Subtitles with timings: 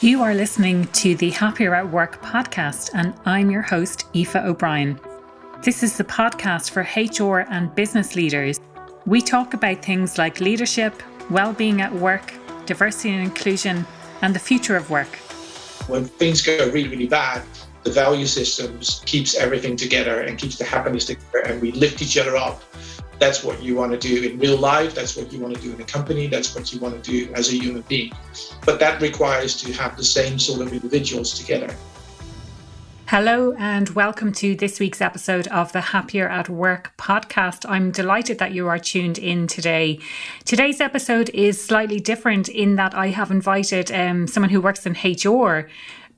[0.00, 5.00] You are listening to the Happier at Work podcast, and I'm your host, Aoife O'Brien.
[5.62, 8.60] This is the podcast for HR and business leaders.
[9.06, 12.34] We talk about things like leadership, well-being at work,
[12.66, 13.86] diversity and inclusion,
[14.22, 15.16] and the future of work.
[15.88, 17.42] When things go really, really bad,
[17.82, 22.18] the value systems keeps everything together and keeps the happiness together, and we lift each
[22.18, 22.62] other up
[23.18, 24.94] that's what you want to do in real life.
[24.94, 26.26] That's what you want to do in a company.
[26.26, 28.12] That's what you want to do as a human being.
[28.64, 31.74] But that requires to have the same sort of individuals together.
[33.08, 37.64] Hello, and welcome to this week's episode of the Happier at Work podcast.
[37.68, 40.00] I'm delighted that you are tuned in today.
[40.44, 44.94] Today's episode is slightly different in that I have invited um, someone who works in
[44.94, 45.68] HR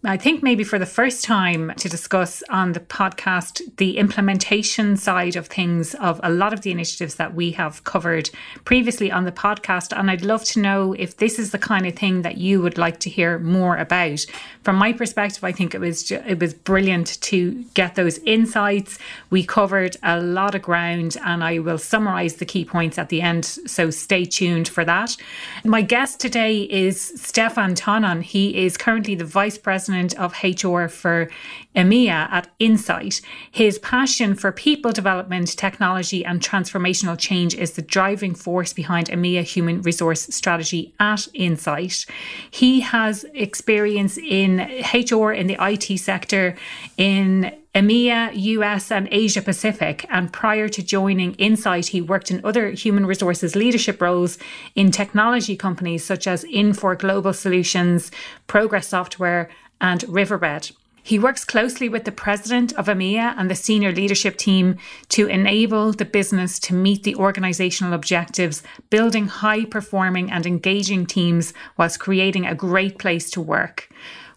[0.04, 5.34] I think maybe for the first time to discuss on the podcast the implementation side
[5.34, 8.30] of things of a lot of the initiatives that we have covered
[8.64, 9.98] previously on the podcast.
[9.98, 12.78] And I'd love to know if this is the kind of thing that you would
[12.78, 14.24] like to hear more about.
[14.62, 19.00] From my perspective, I think it was it was brilliant to get those insights.
[19.30, 23.20] We covered a lot of ground, and I will summarize the key points at the
[23.20, 23.44] end.
[23.44, 25.16] So stay tuned for that.
[25.64, 28.22] My guest today is Stefan Tonnon.
[28.22, 31.30] He is currently the vice president President of HR for
[31.74, 33.22] EMEA at Insight.
[33.50, 39.44] His passion for people development, technology, and transformational change is the driving force behind EMEA
[39.44, 42.04] human resource strategy at Insight.
[42.50, 44.58] He has experience in
[44.92, 46.54] HR in the IT sector,
[46.98, 50.04] in EMEA, US, and Asia Pacific.
[50.10, 54.36] And prior to joining Insight, he worked in other human resources leadership roles
[54.74, 58.10] in technology companies such as Infor Global Solutions,
[58.48, 59.48] Progress Software,
[59.80, 60.70] and Riverbed.
[61.02, 64.76] He works closely with the president of EMEA and the senior leadership team
[65.08, 71.54] to enable the business to meet the organizational objectives, building high performing and engaging teams
[71.78, 73.88] whilst creating a great place to work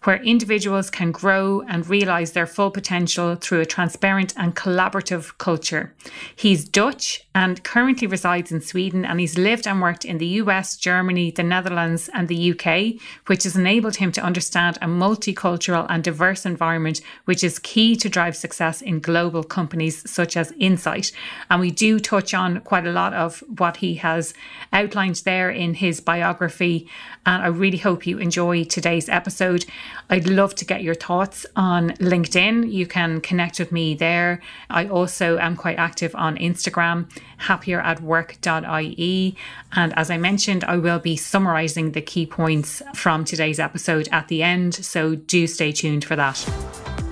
[0.04, 5.94] where individuals can grow and realize their full potential through a transparent and collaborative culture.
[6.34, 10.76] He's Dutch and currently resides in Sweden, and he's lived and worked in the US,
[10.76, 16.04] Germany, the Netherlands, and the UK, which has enabled him to understand a multicultural and
[16.04, 21.12] diverse environment, which is key to drive success in global companies such as Insight.
[21.50, 24.34] And we do touch on quite a lot of what he has
[24.72, 26.88] outlined there in his biography.
[27.24, 29.64] And I really hope you enjoy today's episode.
[30.12, 32.70] I'd love to get your thoughts on LinkedIn.
[32.70, 34.42] You can connect with me there.
[34.68, 39.36] I also am quite active on Instagram, happieratwork.ie.
[39.74, 44.28] And as I mentioned, I will be summarizing the key points from today's episode at
[44.28, 44.74] the end.
[44.74, 47.11] So do stay tuned for that.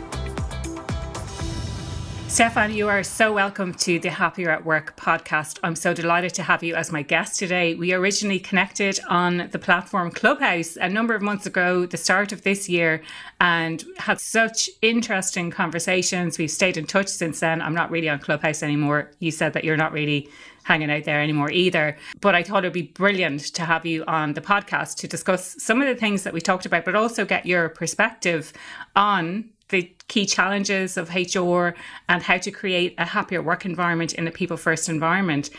[2.31, 5.59] Stefan, you are so welcome to the Happier at Work podcast.
[5.65, 7.75] I'm so delighted to have you as my guest today.
[7.75, 12.43] We originally connected on the platform Clubhouse a number of months ago, the start of
[12.43, 13.03] this year,
[13.41, 16.39] and had such interesting conversations.
[16.39, 17.61] We've stayed in touch since then.
[17.61, 19.11] I'm not really on Clubhouse anymore.
[19.19, 20.29] You said that you're not really
[20.63, 21.99] hanging out there anymore either.
[22.21, 25.83] But I thought it'd be brilliant to have you on the podcast to discuss some
[25.83, 28.53] of the things that we talked about, but also get your perspective
[28.95, 31.71] on the key challenges of HR
[32.09, 35.51] and how to create a happier work environment in a people first environment.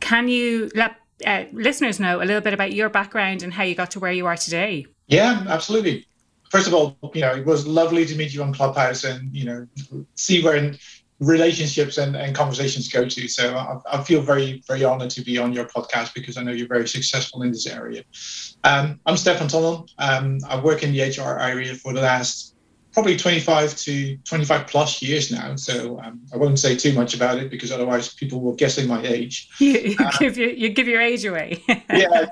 [0.00, 0.96] Can you let
[1.26, 4.12] uh, listeners know a little bit about your background and how you got to where
[4.12, 4.86] you are today?
[5.06, 6.06] Yeah, absolutely.
[6.50, 9.44] First of all, you know, it was lovely to meet you on Clubhouse and, you
[9.44, 9.66] know,
[10.16, 10.74] see where
[11.22, 13.28] relationships and, and conversations go to.
[13.28, 16.50] So I, I, feel very, very honored to be on your podcast because I know
[16.50, 18.02] you're very successful in this area.
[18.64, 19.86] Um, I'm Stefan Tonnon.
[19.98, 22.51] Um, I work in the HR area for the last
[22.92, 25.56] probably 25 to 25 plus years now.
[25.56, 29.02] So um, I won't say too much about it because otherwise people will guessing my
[29.04, 29.48] age.
[29.58, 31.62] You, you uh, give your, you give your age away.
[31.92, 32.26] yeah.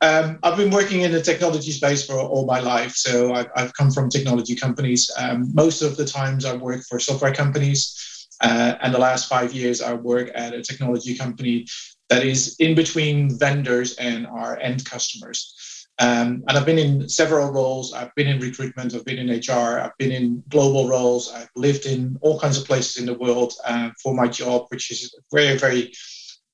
[0.00, 2.92] Um, I've been working in the technology space for all my life.
[2.92, 5.10] So I've, I've come from technology companies.
[5.18, 8.28] Um, most of the times I work for software companies.
[8.40, 11.66] Uh, and the last five years I work at a technology company
[12.08, 15.54] that is in between vendors and our end customers.
[16.00, 17.92] Um, and I've been in several roles.
[17.92, 21.86] I've been in recruitment, I've been in HR, I've been in global roles, I've lived
[21.86, 25.56] in all kinds of places in the world uh, for my job, which is very,
[25.56, 25.92] very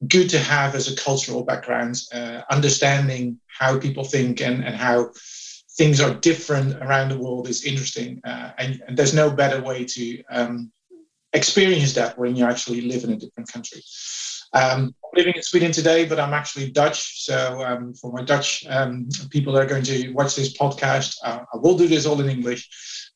[0.09, 5.11] good to have as a cultural background, uh, understanding how people think and, and how
[5.77, 8.21] things are different around the world is interesting.
[8.25, 10.71] Uh, and, and, there's no better way to um,
[11.33, 13.83] experience that when you actually live in a different country.
[14.53, 17.25] Um, I'm living in Sweden today, but I'm actually Dutch.
[17.25, 21.41] So um, for my Dutch um, people that are going to watch this podcast, uh,
[21.53, 22.69] I will do this all in English.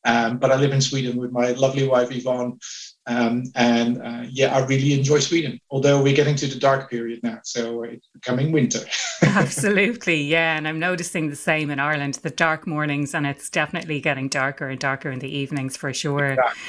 [0.05, 2.59] Um, but I live in Sweden with my lovely wife Yvonne.
[3.07, 7.21] Um, and uh, yeah, I really enjoy Sweden, although we're getting to the dark period
[7.23, 7.39] now.
[7.43, 8.79] So it's becoming winter.
[9.23, 10.21] Absolutely.
[10.21, 10.57] Yeah.
[10.57, 14.69] And I'm noticing the same in Ireland, the dark mornings, and it's definitely getting darker
[14.69, 16.31] and darker in the evenings for sure.
[16.31, 16.61] Exactly.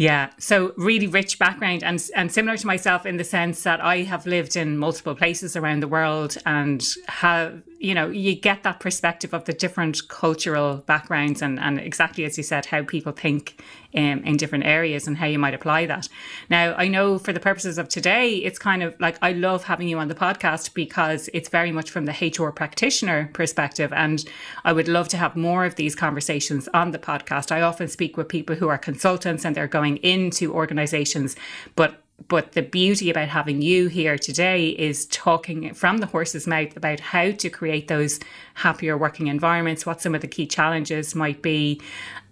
[0.00, 3.98] Yeah, so really rich background and and similar to myself in the sense that I
[3.98, 8.78] have lived in multiple places around the world and have you know you get that
[8.78, 13.60] perspective of the different cultural backgrounds and and exactly as you said how people think
[13.94, 16.08] um, in different areas and how you might apply that.
[16.48, 19.88] Now, I know for the purposes of today, it's kind of like I love having
[19.88, 23.92] you on the podcast because it's very much from the HR practitioner perspective.
[23.92, 24.24] And
[24.64, 27.50] I would love to have more of these conversations on the podcast.
[27.50, 31.34] I often speak with people who are consultants and they're going into organizations,
[31.74, 36.76] but but the beauty about having you here today is talking from the horse's mouth
[36.76, 38.20] about how to create those
[38.54, 41.80] happier working environments, what some of the key challenges might be,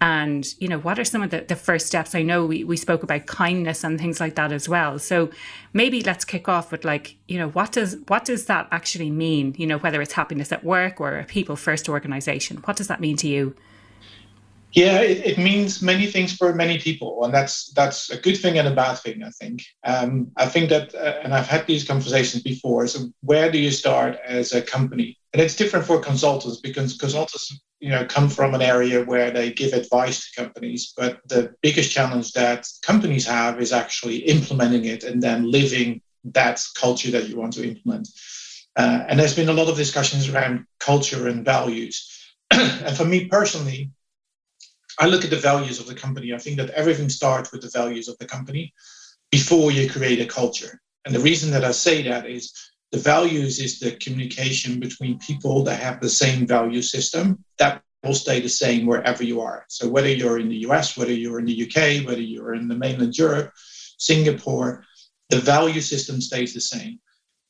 [0.01, 2.15] and you know what are some of the, the first steps.
[2.15, 4.99] I know we, we spoke about kindness and things like that as well.
[4.99, 5.31] So
[5.73, 9.55] maybe let's kick off with like, you know, what does what does that actually mean?
[9.59, 12.59] You know, whether it's happiness at work or a people first organization.
[12.59, 13.55] What does that mean to you?
[14.79, 18.59] Yeah, it, it, means many things for many people, and that's that's a good thing
[18.59, 19.25] and a bad thing.
[19.25, 19.65] I think.
[19.83, 22.87] Um, I think that, uh, and I've had these conversations before.
[22.87, 25.19] So, where do you start as a company?
[25.33, 29.53] And it's different for consultants because consultants, you know, come from an area where they
[29.53, 30.93] give advice to companies.
[30.97, 36.65] But the biggest challenge that companies have is actually implementing it and then living that
[36.77, 38.09] culture that you want to implement.
[38.77, 42.15] Uh, and there's been a lot of discussions around culture and values.
[42.53, 43.91] and for me personally,
[44.99, 46.35] I look at the values of the company.
[46.35, 48.73] I think that everything starts with the values of the company
[49.31, 50.81] before you create a culture.
[51.05, 52.53] And the reason that I say that is
[52.91, 58.15] the values is the communication between people that have the same value system that will
[58.15, 59.65] stay the same wherever you are.
[59.69, 62.77] So whether you're in the US, whether you're in the UK, whether you're in the
[62.77, 63.53] mainland Europe,
[63.99, 64.85] Singapore,
[65.31, 66.99] the value system stays the same.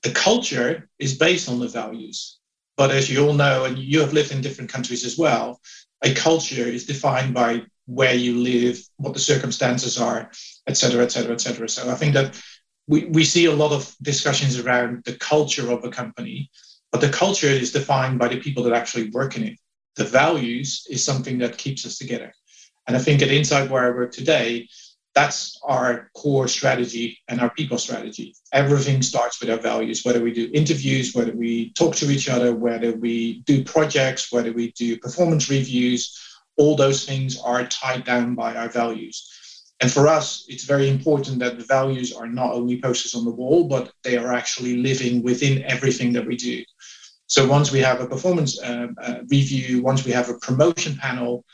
[0.02, 2.38] The culture is based on the values.
[2.76, 5.60] But as you all know, and you have lived in different countries as well,
[6.02, 10.30] a culture is defined by where you live, what the circumstances are,
[10.66, 11.68] et cetera, et cetera, et cetera.
[11.68, 12.40] So I think that
[12.86, 16.50] we, we see a lot of discussions around the culture of a company,
[16.92, 19.58] but the culture is defined by the people that actually work in it.
[19.96, 22.32] The values is something that keeps us together.
[22.86, 24.68] And I think at Insight where I work today,
[25.18, 28.36] that's our core strategy and our people strategy.
[28.52, 32.54] Everything starts with our values, whether we do interviews, whether we talk to each other,
[32.54, 36.00] whether we do projects, whether we do performance reviews,
[36.56, 39.16] all those things are tied down by our values.
[39.80, 43.38] And for us, it's very important that the values are not only posters on the
[43.40, 46.62] wall, but they are actually living within everything that we do.
[47.26, 51.44] So once we have a performance uh, uh, review, once we have a promotion panel,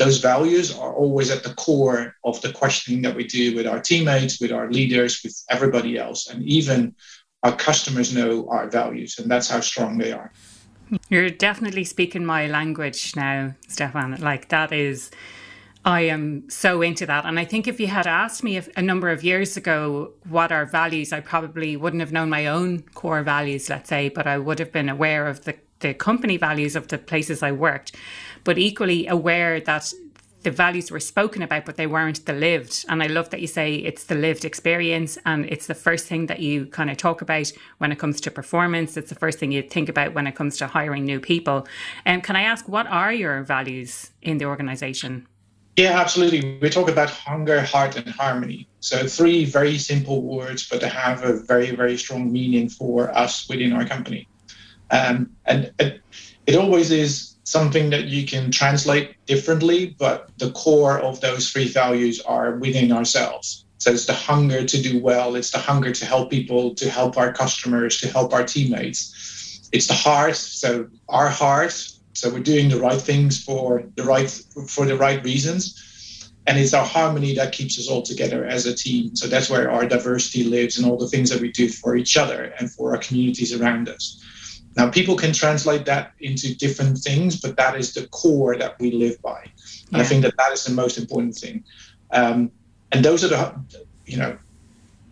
[0.00, 3.78] those values are always at the core of the questioning that we do with our
[3.78, 6.28] teammates, with our leaders, with everybody else.
[6.28, 6.94] And even
[7.42, 10.32] our customers know our values, and that's how strong they are.
[11.10, 14.18] You're definitely speaking my language now, Stefan.
[14.20, 15.10] Like that is,
[15.84, 17.26] I am so into that.
[17.26, 20.64] And I think if you had asked me a number of years ago what our
[20.64, 24.60] values, I probably wouldn't have known my own core values, let's say, but I would
[24.60, 27.94] have been aware of the, the company values of the places I worked
[28.44, 29.92] but equally aware that
[30.42, 32.84] the values were spoken about, but they weren't the lived.
[32.88, 36.26] And I love that you say it's the lived experience and it's the first thing
[36.26, 38.96] that you kind of talk about when it comes to performance.
[38.96, 41.66] It's the first thing you think about when it comes to hiring new people.
[42.04, 45.26] And um, can I ask, what are your values in the organization?
[45.76, 46.58] Yeah, absolutely.
[46.60, 48.68] We talk about hunger, heart, and harmony.
[48.80, 53.48] So, three very simple words, but they have a very, very strong meaning for us
[53.48, 54.28] within our company.
[54.90, 56.02] Um, and it,
[56.46, 61.66] it always is something that you can translate differently, but the core of those three
[61.66, 63.64] values are within ourselves.
[63.78, 67.16] So it's the hunger to do well, it's the hunger to help people, to help
[67.16, 69.68] our customers, to help our teammates.
[69.72, 71.72] It's the heart, so our heart,
[72.12, 74.30] so we're doing the right things for the right
[74.68, 76.30] for the right reasons.
[76.46, 79.16] And it's our harmony that keeps us all together as a team.
[79.16, 82.16] So that's where our diversity lives and all the things that we do for each
[82.16, 84.22] other and for our communities around us.
[84.80, 88.90] Now, people can translate that into different things, but that is the core that we
[88.92, 89.42] live by.
[89.42, 89.52] And
[89.90, 89.98] yeah.
[89.98, 91.64] I think that that is the most important thing.
[92.12, 92.50] Um,
[92.90, 93.54] and those are the,
[94.06, 94.38] you know,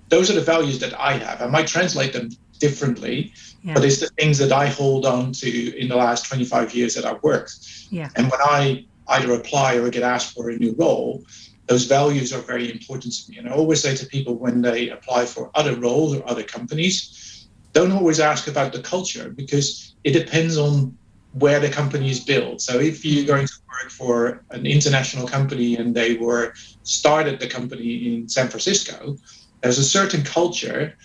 [0.08, 1.42] those are the values that I have.
[1.42, 3.74] I might translate them differently, yeah.
[3.74, 7.04] but it's the things that I hold on to in the last 25 years that
[7.04, 7.58] I've worked.
[7.90, 8.08] Yeah.
[8.16, 11.22] And when I either apply or get asked for a new role,
[11.66, 13.36] those values are very important to me.
[13.36, 17.37] And I always say to people when they apply for other roles or other companies,
[17.78, 20.96] don't always ask about the culture because it depends on
[21.32, 22.60] where the company is built.
[22.60, 23.32] So if you're mm-hmm.
[23.32, 28.48] going to work for an international company and they were started the company in San
[28.48, 29.16] Francisco,
[29.62, 30.96] there's a certain culture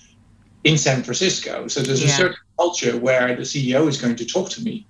[0.63, 1.68] in San Francisco.
[1.68, 2.10] So there's yeah.
[2.10, 4.88] a certain culture where the CEO is going to talk to me.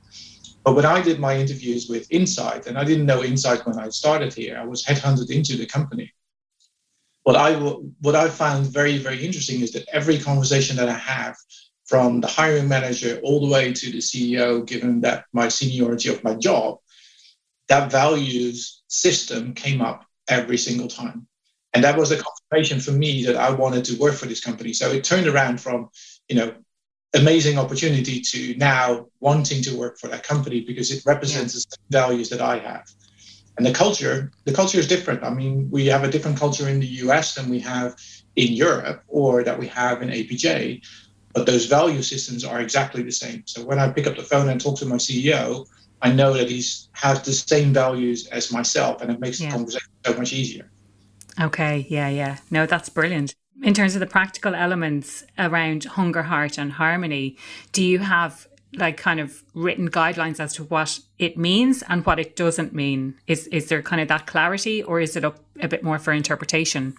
[0.64, 3.90] But when I did my interviews with Insight, and I didn't know Insight when I
[3.90, 6.14] started here, I was headhunted into the company.
[7.24, 7.54] What I
[8.06, 11.36] what I found very very interesting is that every conversation that I have
[11.94, 16.24] from the hiring manager all the way to the CEO, given that my seniority of
[16.24, 16.80] my job,
[17.68, 21.28] that values system came up every single time.
[21.72, 24.74] And that was a confirmation for me that I wanted to work for this company.
[24.74, 25.92] So it turned around from,
[26.30, 26.56] you know,
[27.14, 31.76] amazing opportunity to now wanting to work for that company because it represents yeah.
[31.90, 32.88] the values that I have.
[33.58, 35.24] And the culture, the culture is different.
[35.24, 37.96] I mean, we have a different culture in the US than we have
[38.36, 40.82] in Europe or that we have in APJ
[41.34, 43.44] but those value systems are exactly the same.
[43.46, 45.68] So when I pick up the phone and talk to my CEO,
[46.02, 49.50] I know that he's has the same values as myself, and it makes yeah.
[49.50, 50.70] the conversation so much easier.
[51.42, 52.38] Okay, yeah, yeah.
[52.52, 53.34] No, that's brilliant.
[53.64, 57.38] In terms of the practical elements around hunger, heart, and harmony,
[57.72, 62.20] do you have like kind of written guidelines as to what it means and what
[62.20, 63.16] it doesn't mean?
[63.28, 66.12] Is is there kind of that clarity, or is it up a bit more for
[66.12, 66.96] interpretation?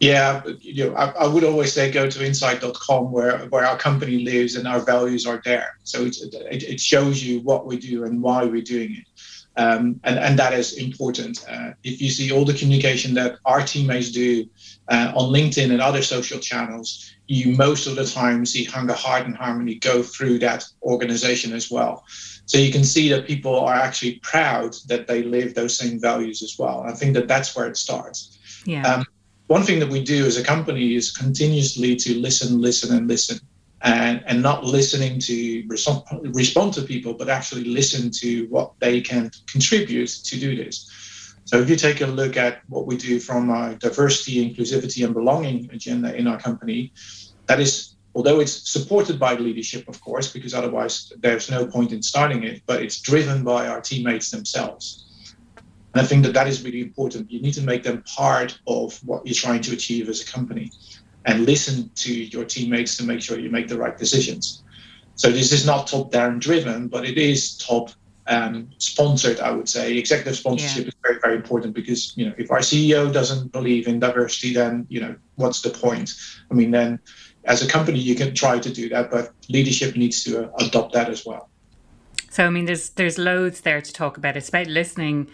[0.00, 4.24] Yeah, you know, I, I, would always say go to insight.com where, where our company
[4.24, 5.76] lives and our values are there.
[5.82, 9.04] So it, it shows you what we do and why we're doing it.
[9.56, 11.44] Um, and, and that is important.
[11.50, 14.48] Uh, if you see all the communication that our teammates do
[14.86, 19.26] uh, on LinkedIn and other social channels, you most of the time see Hunger, Heart,
[19.26, 22.04] and Harmony go through that organization as well.
[22.46, 26.40] So you can see that people are actually proud that they live those same values
[26.40, 26.84] as well.
[26.86, 28.38] I think that that's where it starts.
[28.64, 28.86] Yeah.
[28.86, 29.06] Um,
[29.48, 33.38] one thing that we do as a company is continuously to listen, listen, and listen,
[33.82, 36.02] and and not listening to respond,
[36.34, 41.34] respond to people, but actually listen to what they can contribute to do this.
[41.46, 45.14] So if you take a look at what we do from our diversity, inclusivity, and
[45.14, 46.92] belonging agenda in our company,
[47.46, 52.02] that is although it's supported by leadership, of course, because otherwise there's no point in
[52.02, 55.07] starting it, but it's driven by our teammates themselves.
[55.94, 57.30] And I think that that is really important.
[57.30, 60.70] You need to make them part of what you're trying to achieve as a company
[61.24, 64.62] and listen to your teammates to make sure you make the right decisions.
[65.14, 67.90] So this is not top down driven, but it is top
[68.28, 69.96] um, sponsored, I would say.
[69.96, 70.88] Executive sponsorship yeah.
[70.88, 74.86] is very, very important because, you know, if our CEO doesn't believe in diversity, then,
[74.88, 76.12] you know, what's the point?
[76.50, 77.00] I mean, then
[77.44, 80.92] as a company, you can try to do that, but leadership needs to uh, adopt
[80.92, 81.48] that as well.
[82.30, 84.36] So, I mean, there's there's loads there to talk about.
[84.36, 85.28] It's about listening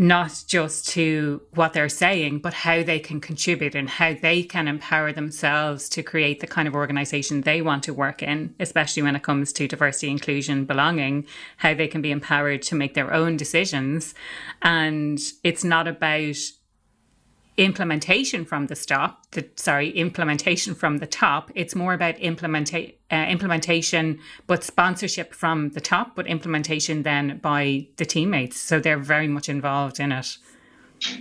[0.00, 4.66] not just to what they're saying, but how they can contribute and how they can
[4.66, 9.14] empower themselves to create the kind of organization they want to work in, especially when
[9.14, 11.26] it comes to diversity, inclusion, belonging,
[11.58, 14.14] how they can be empowered to make their own decisions.
[14.62, 16.36] And it's not about
[17.60, 21.50] implementation from the stop, the, sorry, implementation from the top.
[21.54, 27.86] It's more about implementa- uh, implementation, but sponsorship from the top, but implementation then by
[27.98, 28.58] the teammates.
[28.58, 30.38] So they're very much involved in it.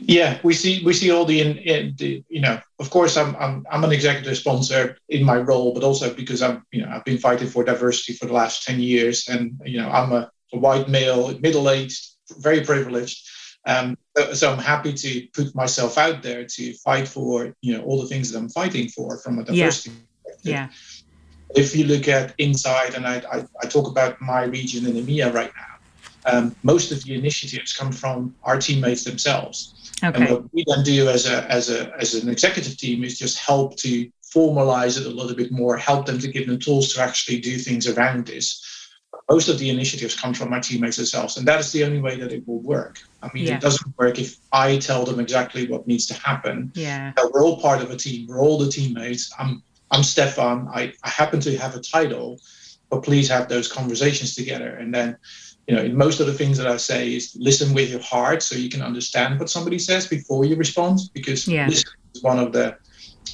[0.02, 3.34] Yeah, we see we see all the, in, in the you know of course I'm,
[3.38, 7.06] I'm I'm an executive sponsor in my role, but also because I'm you know I've
[7.06, 10.60] been fighting for diversity for the last ten years, and you know I'm a, a
[10.60, 12.08] white male, middle aged,
[12.40, 13.26] very privileged
[13.66, 13.98] um,
[14.34, 18.08] so I'm happy to put myself out there to fight for you know all the
[18.08, 20.24] things that I'm fighting for from a diversity yeah.
[20.24, 20.44] perspective.
[20.44, 20.70] Yeah.
[21.56, 25.34] If you look at Insight, and I, I, I talk about my region in EMEA
[25.34, 29.92] right now, um, most of the initiatives come from our teammates themselves.
[30.04, 30.22] Okay.
[30.22, 33.40] And what we then do as a as a as an executive team is just
[33.40, 37.02] help to formalize it a little bit more, help them to give them tools to
[37.02, 38.64] actually do things around this
[39.30, 42.16] most of the initiatives come from my teammates themselves and that is the only way
[42.16, 43.00] that it will work.
[43.22, 43.56] I mean yeah.
[43.56, 46.72] it doesn't work if i tell them exactly what needs to happen.
[46.74, 47.14] Yeah.
[47.18, 48.28] Uh, we're all part of a team.
[48.28, 49.32] We're all the teammates.
[49.40, 50.68] I'm i'm stefan.
[50.74, 52.40] I, I happen to have a title
[52.90, 54.72] but please have those conversations together.
[54.82, 55.18] And then
[55.68, 58.56] you know most of the things that i say is listen with your heart so
[58.56, 61.68] you can understand what somebody says before you respond because yeah.
[61.70, 61.84] this
[62.16, 62.76] is one of the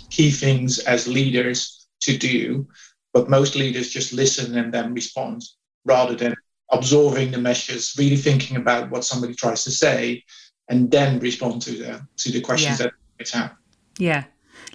[0.09, 2.67] key things as leaders to do.
[3.13, 5.43] But most leaders just listen and then respond
[5.85, 6.35] rather than
[6.71, 10.23] absorbing the messages, really thinking about what somebody tries to say,
[10.69, 12.85] and then respond to the to the questions yeah.
[12.85, 13.53] that it's have.
[13.97, 14.25] Yeah,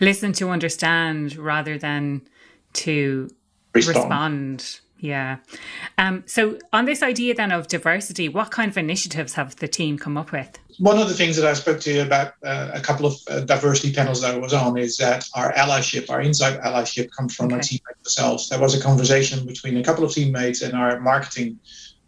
[0.00, 2.22] listen to understand rather than
[2.74, 3.28] to
[3.74, 3.96] respond.
[3.96, 4.80] respond.
[4.98, 5.38] Yeah.
[5.96, 9.98] Um, so, on this idea then of diversity, what kind of initiatives have the team
[9.98, 10.58] come up with?
[10.80, 13.40] One of the things that I spoke to you about uh, a couple of uh,
[13.40, 17.46] diversity panels that I was on is that our allyship, our Insight allyship, comes from
[17.46, 17.56] okay.
[17.56, 18.48] our teammates themselves.
[18.48, 21.58] There was a conversation between a couple of teammates and our marketing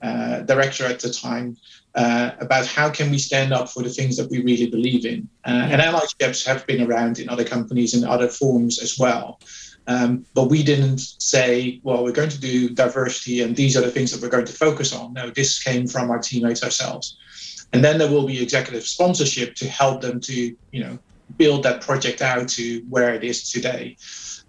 [0.01, 1.59] uh, director at the time
[1.97, 5.29] uh, about how can we stand up for the things that we really believe in.
[5.45, 9.39] Uh, and allyships have been around in other companies in other forms as well.
[9.87, 13.91] Um, but we didn't say, well, we're going to do diversity and these are the
[13.91, 15.13] things that we're going to focus on.
[15.13, 17.19] No, this came from our teammates ourselves.
[17.73, 20.99] And then there will be executive sponsorship to help them to, you know,
[21.37, 23.97] build that project out to where it is today.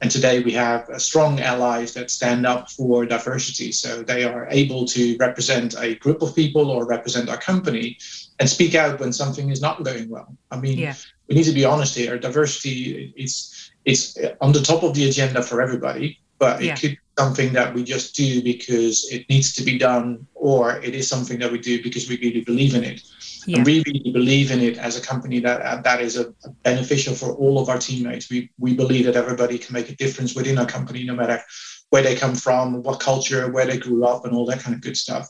[0.01, 3.71] And today we have strong allies that stand up for diversity.
[3.71, 7.97] So they are able to represent a group of people or represent our company
[8.39, 10.35] and speak out when something is not going well.
[10.51, 10.95] I mean, yeah.
[11.29, 12.19] we need to be honest here.
[12.19, 16.75] Diversity is it's on the top of the agenda for everybody, but it yeah.
[16.75, 21.07] could something that we just do because it needs to be done, or it is
[21.07, 23.01] something that we do because we really believe in it.
[23.45, 23.57] Yeah.
[23.57, 26.49] And we really believe in it as a company that uh, that is a, a
[26.63, 28.29] beneficial for all of our teammates.
[28.29, 31.41] We we believe that everybody can make a difference within our company, no matter
[31.89, 34.81] where they come from, what culture, where they grew up, and all that kind of
[34.81, 35.29] good stuff.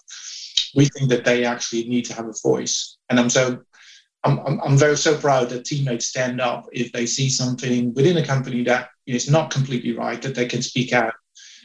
[0.75, 3.63] We think that they actually need to have a voice, and I'm so
[4.23, 8.17] I'm, I'm, I'm very so proud that teammates stand up if they see something within
[8.17, 11.13] a company that is not completely right, that they can speak out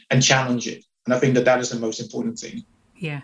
[0.09, 0.85] and challenge it.
[1.05, 2.63] And I think that that is the most important thing.
[2.95, 3.21] Yeah.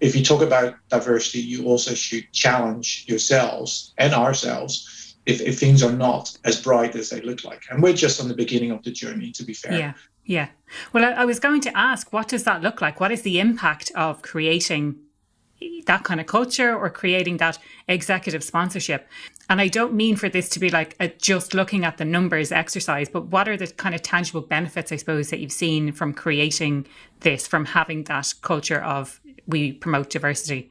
[0.00, 5.82] If you talk about diversity, you also should challenge yourselves and ourselves if, if things
[5.82, 7.62] are not as bright as they look like.
[7.70, 9.78] And we're just on the beginning of the journey, to be fair.
[9.78, 9.92] Yeah.
[10.24, 10.48] Yeah.
[10.92, 13.00] Well, I, I was going to ask, what does that look like?
[13.00, 14.98] What is the impact of creating
[15.86, 19.08] that kind of culture or creating that executive sponsorship.
[19.48, 22.52] And I don't mean for this to be like a just looking at the numbers
[22.52, 26.14] exercise, but what are the kind of tangible benefits, I suppose, that you've seen from
[26.14, 26.86] creating
[27.20, 30.70] this, from having that culture of we promote diversity?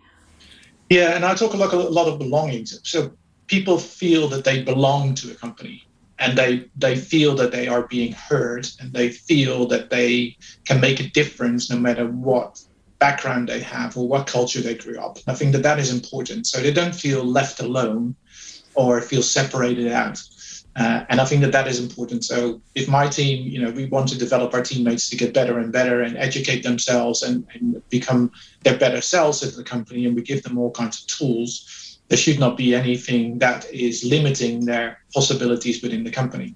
[0.90, 2.80] Yeah, and I talk a lot, a lot of belongings.
[2.84, 3.12] So
[3.48, 5.86] people feel that they belong to a company
[6.20, 10.80] and they they feel that they are being heard and they feel that they can
[10.80, 12.64] make a difference no matter what
[13.00, 15.18] background they have or what culture they grew up.
[15.28, 16.46] I think that that is important.
[16.46, 18.16] So they don't feel left alone
[18.76, 20.22] or feel separated out.
[20.76, 22.24] Uh, and I think that that is important.
[22.24, 25.60] So if my team, you know, we want to develop our teammates to get better
[25.60, 28.32] and better and educate themselves and, and become
[28.64, 32.18] their better selves at the company, and we give them all kinds of tools, there
[32.18, 36.56] should not be anything that is limiting their possibilities within the company.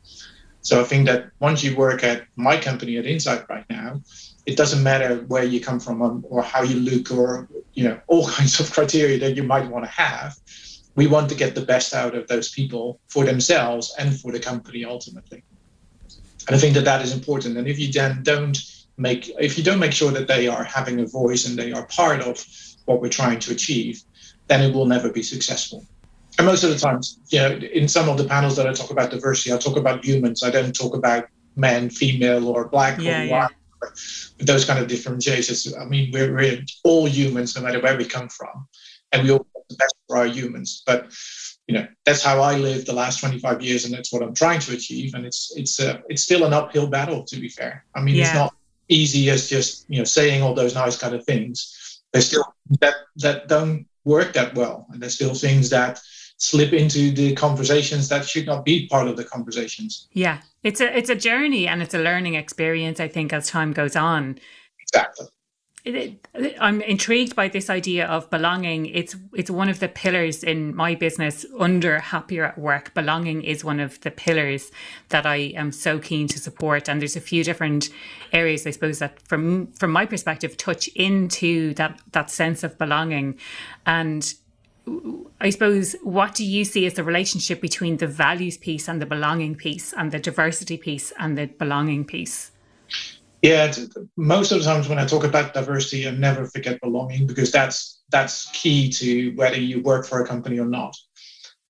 [0.62, 4.02] So I think that once you work at my company at Insight right now,
[4.46, 8.28] it doesn't matter where you come from or how you look or you know all
[8.38, 10.38] kinds of criteria that you might want to have
[10.96, 14.40] we want to get the best out of those people for themselves and for the
[14.40, 15.44] company ultimately.
[16.48, 17.58] And i think that that is important.
[17.58, 18.58] And if you then don't
[18.98, 21.86] make if you don't make sure that they are having a voice and they are
[21.88, 22.44] part of
[22.86, 24.02] what we're trying to achieve
[24.48, 25.84] then it will never be successful.
[26.38, 28.92] And most of the times you know in some of the panels that i talk
[28.92, 30.44] about diversity i talk about humans.
[30.44, 33.56] I don't talk about men female or black yeah, or white
[34.40, 35.74] those kind of differentiations.
[35.76, 38.68] I mean, we're, we're all humans, no matter where we come from,
[39.12, 40.84] and we all the best for our humans.
[40.86, 41.12] But
[41.68, 44.60] you know, that's how I lived the last 25 years, and that's what I'm trying
[44.62, 45.14] to achieve.
[45.14, 47.86] And it's it's a, it's still an uphill battle, to be fair.
[47.96, 48.26] I mean, yeah.
[48.26, 48.56] it's not
[48.88, 52.02] easy as just you know saying all those nice kind of things.
[52.14, 52.46] There's still
[52.82, 56.00] that that don't work that well, and there's still things that
[56.38, 60.08] slip into the conversations that should not be part of the conversations.
[60.14, 63.00] Yeah, it's a it's a journey and it's a learning experience.
[63.00, 64.38] I think as time goes on.
[64.80, 65.28] Exactly.
[66.60, 68.88] I'm intrigued by this idea of belonging.
[68.88, 72.96] It's it's one of the pillars in my business under Happier at Work.
[72.96, 74.72] Belonging is one of the pillars
[75.10, 76.90] that I am so keen to support.
[76.90, 77.90] And there's a few different
[78.34, 83.38] areas, I suppose, that from from my perspective touch into that that sense of belonging.
[83.86, 84.34] And
[85.40, 89.06] I suppose, what do you see as the relationship between the values piece and the
[89.06, 92.52] belonging piece, and the diversity piece and the belonging piece?
[93.46, 93.72] Yeah,
[94.18, 98.02] most of the times when I talk about diversity, I never forget belonging because that's
[98.10, 100.98] that's key to whether you work for a company or not.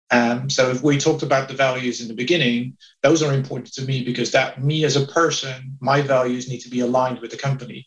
[0.10, 3.82] Um, so if we talked about the values in the beginning, those are important to
[3.82, 7.44] me because that me as a person, my values need to be aligned with the
[7.48, 7.86] company.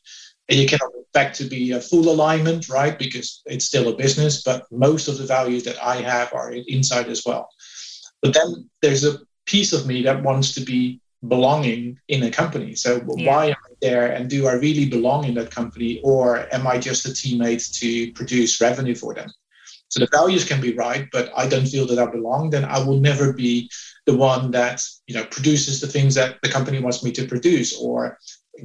[0.51, 2.99] And you cannot expect to be a full alignment, right?
[2.99, 7.09] Because it's still a business, but most of the values that I have are inside
[7.09, 7.49] as well.
[8.21, 12.75] But then there's a piece of me that wants to be belonging in a company.
[12.75, 13.31] So yeah.
[13.31, 16.79] why am I there and do I really belong in that company or am I
[16.79, 19.31] just a teammate to produce revenue for them?
[19.89, 22.79] So the values can be right, but I don't feel that I belong, then I
[22.79, 23.71] will never be
[24.07, 27.77] the one that you know produces the things that the company wants me to produce
[27.81, 28.19] or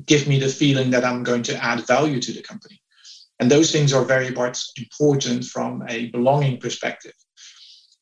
[0.06, 2.82] give me the feeling that I'm going to add value to the company.
[3.39, 7.13] And those things are very much important from a belonging perspective.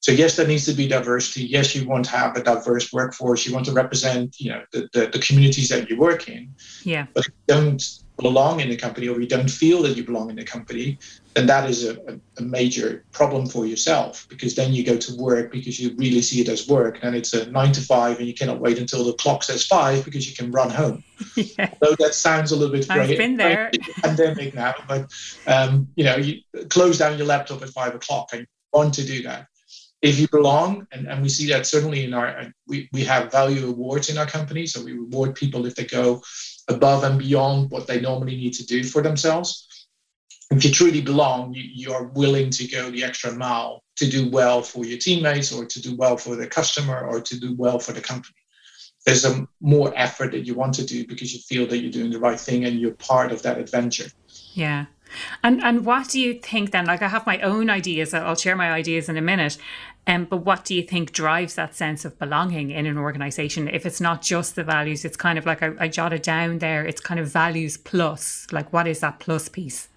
[0.02, 1.44] So yes, there needs to be diversity.
[1.44, 3.46] Yes, you want to have a diverse workforce.
[3.46, 6.54] You want to represent, you know, the, the, the communities that you work in.
[6.84, 7.06] Yeah.
[7.14, 10.30] But if you don't belong in the company or you don't feel that you belong
[10.30, 10.98] in the company,
[11.34, 15.52] then that is a, a, major problem for yourself because then you go to work
[15.52, 18.34] because you really see it as work and it's a nine to five and you
[18.34, 21.04] cannot wait until the clock says five because you can run home.
[21.36, 21.72] Yeah.
[21.84, 23.12] So that sounds a little bit great.
[23.12, 23.72] I've been there.
[24.02, 25.12] pandemic now, but
[25.48, 29.06] um, you know, you close down your laptop at five o'clock and you want to
[29.06, 29.48] do that.
[30.02, 33.68] If you belong, and, and we see that certainly in our, we, we have value
[33.68, 34.66] awards in our company.
[34.66, 36.22] So we reward people if they go
[36.68, 39.68] above and beyond what they normally need to do for themselves.
[40.50, 44.30] If you truly belong, you, you are willing to go the extra mile to do
[44.30, 47.78] well for your teammates or to do well for the customer or to do well
[47.78, 48.36] for the company.
[49.06, 52.12] There's a more effort that you want to do because you feel that you're doing
[52.12, 54.10] the right thing and you're part of that adventure.
[54.54, 54.86] Yeah.
[55.44, 56.86] And and what do you think then?
[56.86, 58.14] Like I have my own ideas.
[58.14, 59.58] I'll share my ideas in a minute.
[60.08, 63.68] Um, but what do you think drives that sense of belonging in an organization?
[63.68, 66.86] If it's not just the values, it's kind of like I, I jotted down there.
[66.86, 68.48] It's kind of values plus.
[68.52, 69.90] Like what is that plus piece?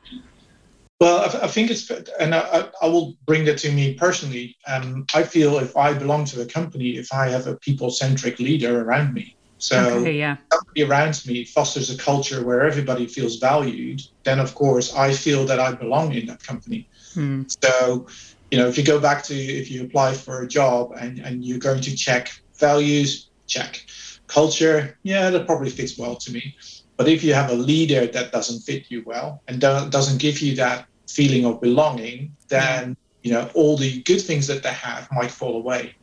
[1.00, 1.90] Well, I, I think it's,
[2.20, 4.56] and I, I, will bring that to me personally.
[4.66, 8.82] Um, I feel if I belong to a company, if I have a people-centric leader
[8.82, 10.36] around me, so okay, yeah.
[10.52, 15.46] somebody around me fosters a culture where everybody feels valued, then of course I feel
[15.46, 16.88] that I belong in that company.
[17.14, 17.42] Hmm.
[17.62, 18.06] So,
[18.54, 21.44] you know, if you go back to if you apply for a job and, and
[21.44, 23.84] you're going to check values, check.
[24.28, 26.54] Culture, yeah, that probably fits well to me.
[26.96, 30.54] But if you have a leader that doesn't fit you well and doesn't give you
[30.54, 35.32] that feeling of belonging, then you know all the good things that they have might
[35.32, 35.96] fall away.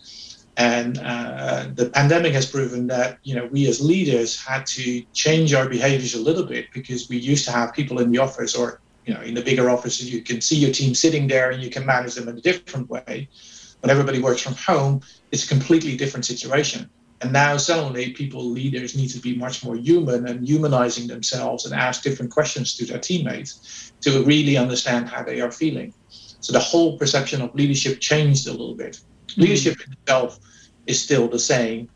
[0.57, 5.53] And uh, the pandemic has proven that you know we as leaders had to change
[5.53, 8.81] our behaviors a little bit because we used to have people in the office or
[9.05, 11.69] you know in the bigger offices you can see your team sitting there and you
[11.69, 13.27] can manage them in a different way.
[13.81, 16.89] When everybody works from home, it's a completely different situation.
[17.21, 21.73] And now suddenly people, leaders need to be much more human and humanizing themselves and
[21.73, 25.93] ask different questions to their teammates to really understand how they are feeling.
[26.09, 28.93] So the whole perception of leadership changed a little bit.
[29.27, 29.41] Mm-hmm.
[29.41, 30.39] Leadership itself
[30.87, 31.89] is still the same,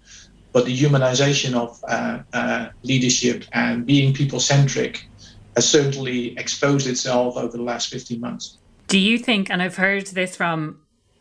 [0.54, 5.10] but the humanization of uh, uh, leadership and being people centric
[5.56, 8.58] has certainly exposed itself over the last 15 months.
[8.88, 10.80] Do you think, and I've heard this from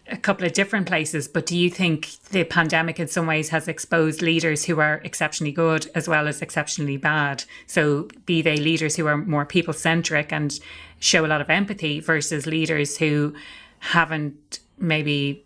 [0.09, 3.69] a couple of different places, but do you think the pandemic in some ways has
[3.69, 7.45] exposed leaders who are exceptionally good as well as exceptionally bad?
[7.67, 10.59] So, be they leaders who are more people centric and
[10.99, 13.35] show a lot of empathy versus leaders who
[13.79, 15.45] haven't maybe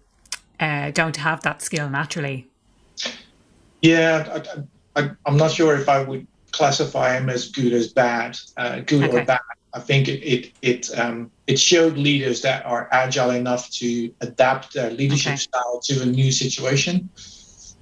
[0.59, 2.49] uh, don't have that skill naturally?
[3.83, 4.43] Yeah,
[4.97, 9.05] I, am not sure if I would classify him as good as bad, uh, good
[9.05, 9.21] okay.
[9.21, 9.41] or bad.
[9.75, 14.75] I think it it it, um, it showed leaders that are agile enough to adapt
[14.75, 15.37] their leadership okay.
[15.37, 17.11] style to a new situation.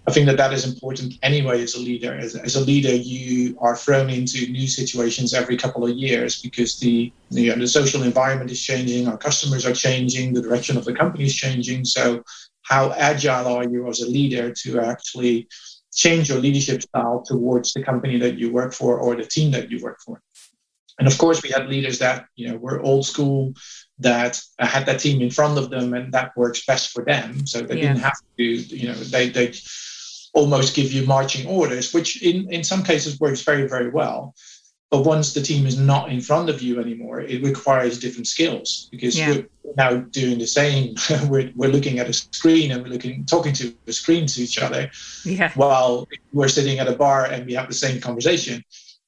[0.08, 2.14] I think that that is important anyway as a leader.
[2.14, 6.78] As, as, a leader, you are thrown into new situations every couple of years because
[6.78, 10.84] the you know, the social environment is changing, our customers are changing, the direction of
[10.84, 11.84] the company is changing.
[11.84, 12.22] So,
[12.62, 15.48] how agile are you as a leader to actually
[15.96, 19.70] change your leadership style towards the company that you work for or the team that
[19.70, 20.22] you work for?
[20.98, 23.52] And of course, we had leaders that you know were old school,
[23.98, 27.46] that had that team in front of them, and that works best for them.
[27.46, 27.88] So they yeah.
[27.88, 29.52] didn't have to, you know, they they
[30.32, 34.34] almost give you marching orders, which in in some cases works very very well.
[34.90, 38.88] But once the team is not in front of you anymore, it requires different skills
[38.92, 39.42] because yeah.
[39.64, 40.94] we're now doing the same.
[41.28, 44.58] we're, we're looking at a screen and we're looking talking to a screen to each
[44.58, 44.88] other,
[45.24, 45.50] yeah.
[45.54, 48.62] while we're sitting at a bar and we have the same conversation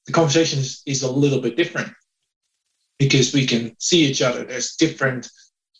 [0.09, 1.93] the conversation is, is a little bit different
[2.97, 4.43] because we can see each other.
[4.43, 5.29] There's different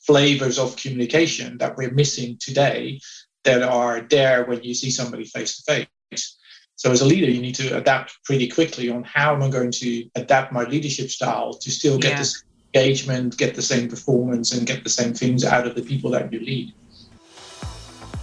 [0.06, 3.00] flavors of communication that we're missing today
[3.44, 6.38] that are there when you see somebody face to face.
[6.80, 9.70] So as a leader, you need to adapt pretty quickly on how am I going
[9.70, 12.18] to adapt my leadership style to still get yeah.
[12.20, 16.10] this engagement, get the same performance, and get the same things out of the people
[16.12, 16.74] that you lead.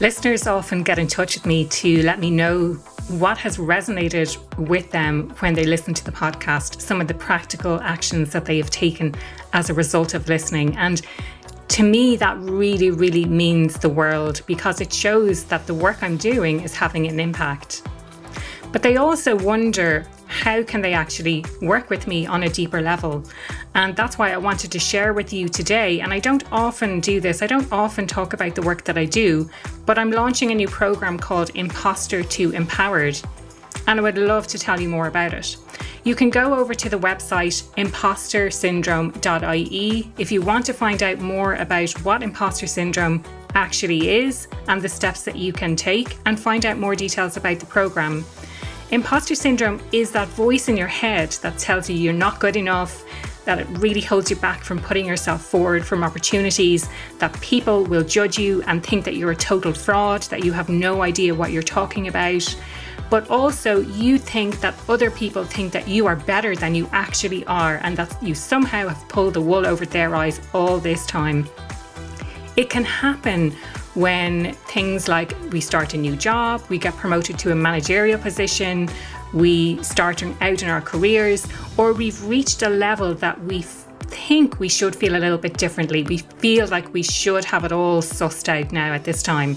[0.00, 2.72] Listeners often get in touch with me to let me know
[3.08, 7.78] what has resonated with them when they listen to the podcast, some of the practical
[7.82, 9.14] actions that they have taken
[9.52, 10.74] as a result of listening.
[10.78, 11.02] And
[11.68, 16.16] to me, that really, really means the world because it shows that the work I'm
[16.16, 17.82] doing is having an impact.
[18.72, 23.24] But they also wonder how can they actually work with me on a deeper level?
[23.74, 26.00] And that's why I wanted to share with you today.
[26.00, 29.04] And I don't often do this, I don't often talk about the work that I
[29.04, 29.48] do,
[29.86, 33.20] but I'm launching a new program called Imposter to Empowered.
[33.86, 35.56] And I would love to tell you more about it.
[36.06, 41.54] you can go over to the website impostersyndrome.ie if you want to find out more
[41.54, 43.24] about what imposter syndrome
[43.56, 47.58] actually is and the steps that you can take and find out more details about
[47.58, 48.24] the program.
[48.92, 53.04] Imposter syndrome is that voice in your head that tells you you're not good enough,
[53.44, 58.04] that it really holds you back from putting yourself forward from opportunities, that people will
[58.04, 61.50] judge you and think that you're a total fraud, that you have no idea what
[61.50, 62.56] you're talking about.
[63.10, 67.44] But also, you think that other people think that you are better than you actually
[67.46, 71.48] are, and that you somehow have pulled the wool over their eyes all this time.
[72.56, 73.54] It can happen
[73.96, 78.88] when things like we start a new job, we get promoted to a managerial position,
[79.32, 84.68] we start out in our careers, or we've reached a level that we think we
[84.68, 86.02] should feel a little bit differently.
[86.02, 89.56] We feel like we should have it all sussed out now at this time.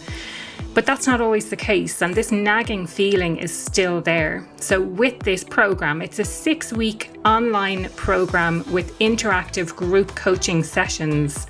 [0.73, 4.47] But that's not always the case, and this nagging feeling is still there.
[4.57, 11.47] So, with this program, it's a six week online program with interactive group coaching sessions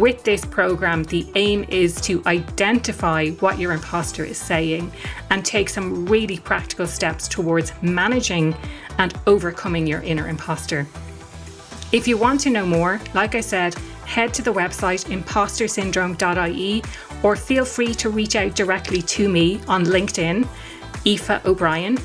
[0.00, 4.92] with this program, the aim is to identify what your imposter is saying
[5.30, 8.54] and take some really practical steps towards managing
[8.98, 10.86] and overcoming your inner imposter.
[11.90, 13.74] If you want to know more, like I said,
[14.06, 16.82] head to the website impostersyndrome.ie
[17.22, 20.46] or feel free to reach out directly to me on LinkedIn,
[21.06, 21.98] Aoife O'Brien.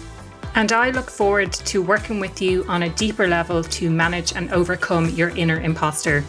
[0.55, 4.51] And I look forward to working with you on a deeper level to manage and
[4.51, 6.23] overcome your inner imposter.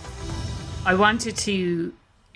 [0.87, 1.93] I wanted to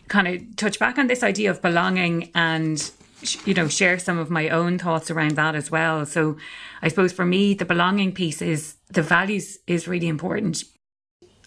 [0.09, 2.91] kind of touch back on this idea of belonging and
[3.45, 6.05] you know share some of my own thoughts around that as well.
[6.05, 6.37] So
[6.83, 10.65] i suppose for me the belonging piece is the values is really important.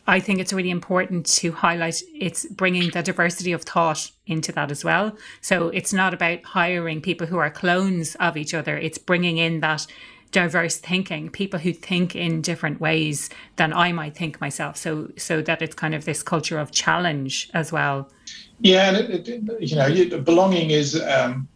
[0.07, 4.71] I think it's really important to highlight it's bringing the diversity of thought into that
[4.71, 5.17] as well.
[5.41, 8.77] So it's not about hiring people who are clones of each other.
[8.77, 9.87] It's bringing in that
[10.31, 14.77] diverse thinking, people who think in different ways than I might think myself.
[14.77, 18.09] So, so that it's kind of this culture of challenge as well.
[18.59, 21.47] Yeah, and it, it, you know, belonging is, um,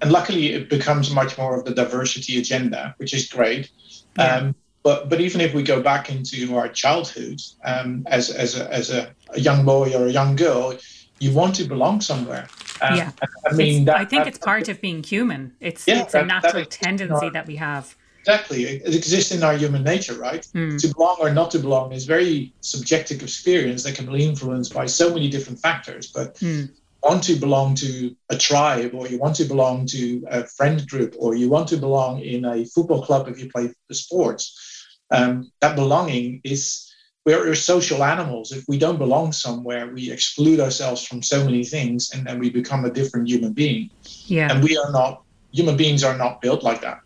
[0.00, 3.70] and luckily it becomes much more of the diversity agenda, which is great.
[4.18, 4.36] Yeah.
[4.36, 8.72] Um, but but even if we go back into our childhood, um, as as a,
[8.72, 10.78] as a, a, young boy or a young girl,
[11.20, 12.46] you want to belong somewhere.
[12.80, 13.12] Um, yeah,
[13.46, 15.54] I mean, that, I think that, it's part of being human.
[15.60, 17.94] It's yeah, it's a natural tendency that we have.
[18.26, 18.64] Exactly.
[18.64, 20.46] It exists in our human nature, right?
[20.54, 20.80] Mm.
[20.80, 24.86] To belong or not to belong is very subjective experience that can be influenced by
[24.86, 26.06] so many different factors.
[26.10, 26.70] But mm.
[27.02, 31.14] want to belong to a tribe, or you want to belong to a friend group,
[31.18, 34.98] or you want to belong in a football club if you play sports.
[35.10, 36.93] Um, that belonging is
[37.24, 38.52] we're, social animals.
[38.52, 42.50] If we don't belong somewhere, we exclude ourselves from so many things, and then we
[42.50, 43.90] become a different human being.
[44.26, 44.52] Yeah.
[44.52, 47.00] And we are not human beings are not built like that.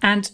[0.00, 0.30] And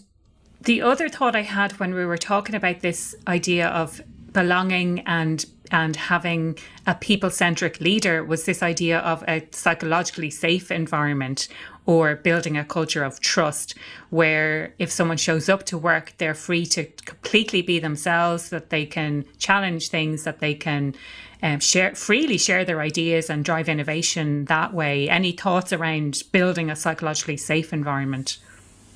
[0.61, 5.45] the other thought I had when we were talking about this idea of belonging and
[5.71, 11.47] and having a people centric leader was this idea of a psychologically safe environment
[11.85, 13.75] or building a culture of trust
[14.09, 18.85] where if someone shows up to work, they're free to completely be themselves, that they
[18.85, 20.93] can challenge things, that they can
[21.43, 25.09] um, share freely share their ideas and drive innovation that way.
[25.09, 28.37] Any thoughts around building a psychologically safe environment?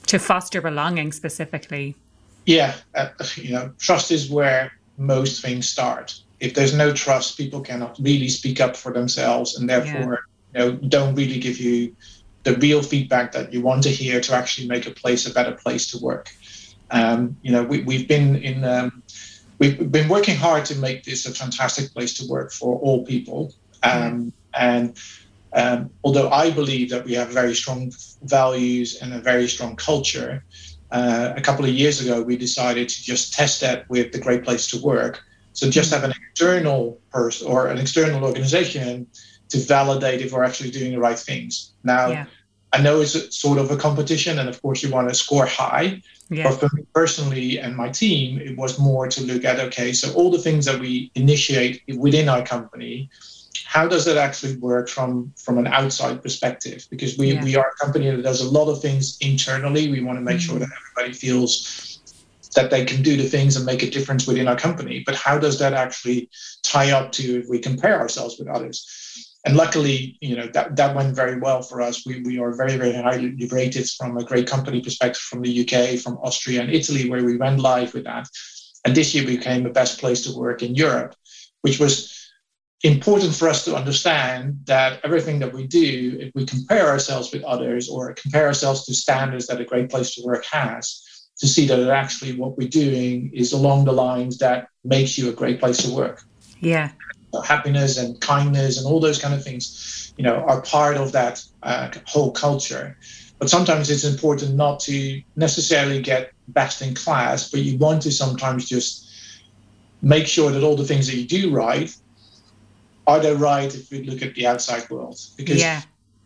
[0.08, 1.96] to foster belonging specifically?
[2.46, 6.20] Yeah, uh, you know, trust is where most things start.
[6.40, 10.66] If there's no trust, people cannot really speak up for themselves, and therefore, yeah.
[10.66, 11.96] you know, don't really give you
[12.46, 15.52] the real feedback that you want to hear to actually make a place a better
[15.52, 16.32] place to work.
[16.92, 18.64] Um, you know, we, we've been in.
[18.64, 19.04] Um,
[19.60, 23.54] we've been working hard to make this a fantastic place to work for all people.
[23.84, 24.98] Um, and
[25.54, 27.92] um, although I believe that we have very strong
[28.24, 30.44] values and a very strong culture,
[30.92, 34.44] uh, a couple of years ago we decided to just test that with the Great
[34.44, 35.22] Place to Work.
[35.54, 39.08] So just have an external person or an external organization
[39.56, 41.72] to validate if we're actually doing the right things.
[41.84, 42.26] Now, yeah.
[42.74, 46.02] I know it's sort of a competition, and of course you want to score high.
[46.30, 46.50] Yeah.
[46.50, 50.14] But for me personally and my team, it was more to look at okay, so
[50.14, 53.10] all the things that we initiate within our company
[53.66, 57.44] how does that actually work from from an outside perspective because we, yeah.
[57.44, 60.38] we are a company that does a lot of things internally we want to make
[60.38, 60.52] mm-hmm.
[60.52, 62.00] sure that everybody feels
[62.56, 65.38] that they can do the things and make a difference within our company but how
[65.38, 66.30] does that actually
[66.64, 70.96] tie up to if we compare ourselves with others and luckily you know that, that
[70.96, 74.48] went very well for us we, we are very very highly rated from a great
[74.48, 78.28] company perspective from the uk from austria and italy where we went live with that
[78.84, 81.16] and this year became the best place to work in europe
[81.62, 82.16] which was
[82.84, 87.44] important for us to understand that everything that we do, if we compare ourselves with
[87.44, 91.02] others or compare ourselves to standards that a great place to work has,
[91.40, 95.34] to see that actually what we're doing is along the lines that makes you a
[95.34, 96.24] great place to work.
[96.60, 96.92] Yeah.
[97.42, 101.44] Happiness and kindness and all those kind of things, you know, are part of that
[101.64, 102.98] uh, whole culture.
[103.40, 108.12] But sometimes it's important not to necessarily get best in class, but you want to
[108.12, 109.10] sometimes just
[110.02, 111.96] make sure that all the things that you do right
[113.08, 115.20] are they right if we look at the outside world?
[115.38, 115.82] Because yeah.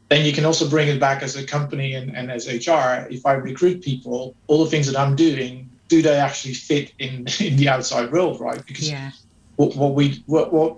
[0.10, 3.08] then you can also bring it back as a company and, and as HR.
[3.10, 7.28] If I recruit people, all the things that I'm doing, do they actually fit in
[7.39, 8.63] in the outside world, right?
[8.65, 9.12] Because yeah.
[9.58, 10.78] what, what we what, what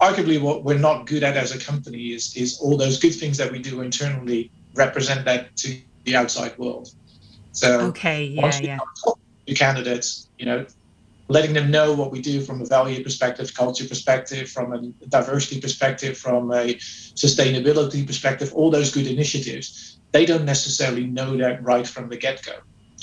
[0.00, 3.36] arguably what we're not good at as a company is is all those good things
[3.38, 6.90] that we do internally represent that to the outside world.
[7.52, 8.78] So okay, yeah, yeah.
[9.46, 10.66] To candidates, you know,
[11.28, 15.60] letting them know what we do from a value perspective, culture perspective, from a diversity
[15.60, 21.86] perspective, from a sustainability perspective, all those good initiatives, they don't necessarily know that right
[21.86, 22.52] from the get go.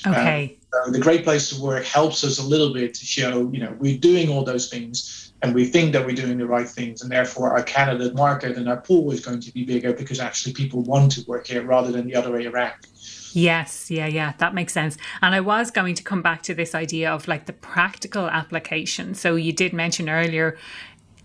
[0.06, 0.58] Okay.
[0.74, 3.60] Um, so the Great Place to Work helps us a little bit to show, you
[3.60, 7.02] know, we're doing all those things and we think that we're doing the right things.
[7.02, 10.54] And therefore, our candidate market and our pool is going to be bigger because actually
[10.54, 12.88] people want to work here rather than the other way around.
[13.34, 14.98] Yes, yeah, yeah, that makes sense.
[15.22, 19.16] And I was going to come back to this idea of like the practical application.
[19.16, 20.58] So you did mention earlier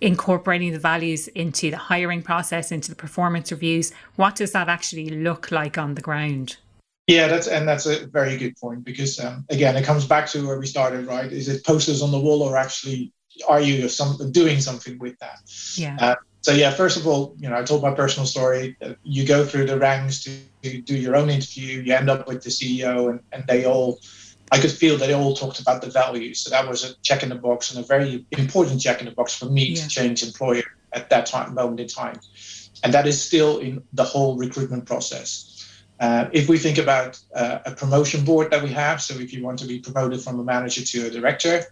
[0.01, 3.93] incorporating the values into the hiring process, into the performance reviews.
[4.17, 6.57] What does that actually look like on the ground?
[7.07, 10.47] Yeah, that's and that's a very good point because um, again, it comes back to
[10.47, 11.33] where we started, right?
[11.33, 13.13] Is it posters on the wall or actually
[13.49, 15.41] are you some, doing something with that?
[15.75, 15.97] Yeah.
[16.01, 18.77] Uh, so yeah, first of all, you know, I told my personal story.
[19.03, 21.83] You go through the ranks to, to do your own interview.
[21.83, 23.99] You end up with the CEO, and, and they all,
[24.53, 26.41] I could feel they all talked about the values.
[26.41, 29.13] So that was a check in the box and a very important check in the
[29.13, 29.83] box for me yeah.
[29.83, 30.63] to change employer
[30.93, 32.19] at that time moment in time,
[32.83, 35.55] and that is still in the whole recruitment process.
[36.01, 39.43] Uh, if we think about uh, a promotion board that we have, so if you
[39.43, 41.65] want to be promoted from a manager to a director,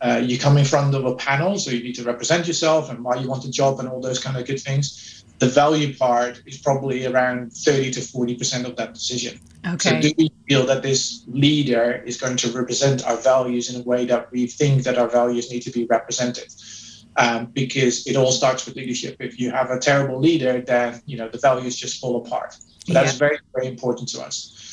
[0.00, 3.02] uh, you come in front of a panel, so you need to represent yourself and
[3.02, 5.24] why you want a job and all those kind of good things.
[5.40, 9.38] The value part is probably around 30 to 40% of that decision.
[9.66, 9.90] Okay.
[9.90, 13.84] So, do we feel that this leader is going to represent our values in a
[13.84, 16.52] way that we think that our values need to be represented?
[17.16, 19.16] Um, because it all starts with leadership.
[19.18, 22.56] If you have a terrible leader, then you know the values just fall apart.
[22.86, 23.18] So that's yeah.
[23.18, 24.67] very, very important to us.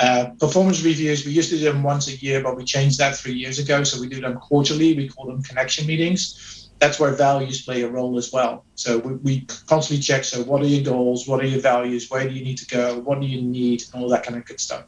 [0.00, 3.14] Uh, performance reviews, we used to do them once a year, but we changed that
[3.14, 3.84] three years ago.
[3.84, 4.96] So we do them quarterly.
[4.96, 6.70] We call them connection meetings.
[6.78, 8.64] That's where values play a role as well.
[8.76, 10.24] So we, we constantly check.
[10.24, 11.28] So what are your goals?
[11.28, 12.10] What are your values?
[12.10, 12.98] Where do you need to go?
[13.00, 13.84] What do you need?
[13.92, 14.84] And all that kind of good stuff.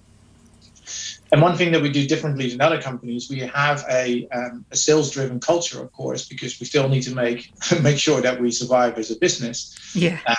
[1.31, 4.77] And one thing that we do differently than other companies, we have a, um, a
[4.77, 8.96] sales-driven culture, of course, because we still need to make make sure that we survive
[8.96, 9.77] as a business.
[9.94, 10.20] Yeah.
[10.27, 10.37] Uh,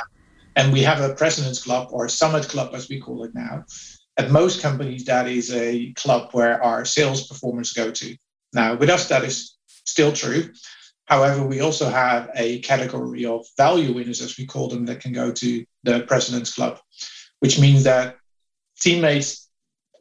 [0.55, 3.65] and we have a president's club or summit club, as we call it now,
[4.17, 8.15] at most companies, that is a club where our sales performers go to.
[8.53, 10.51] Now, with us, that is still true.
[11.05, 15.11] However, we also have a category of value winners, as we call them, that can
[15.11, 16.79] go to the President's Club,
[17.39, 18.17] which means that
[18.79, 19.49] teammates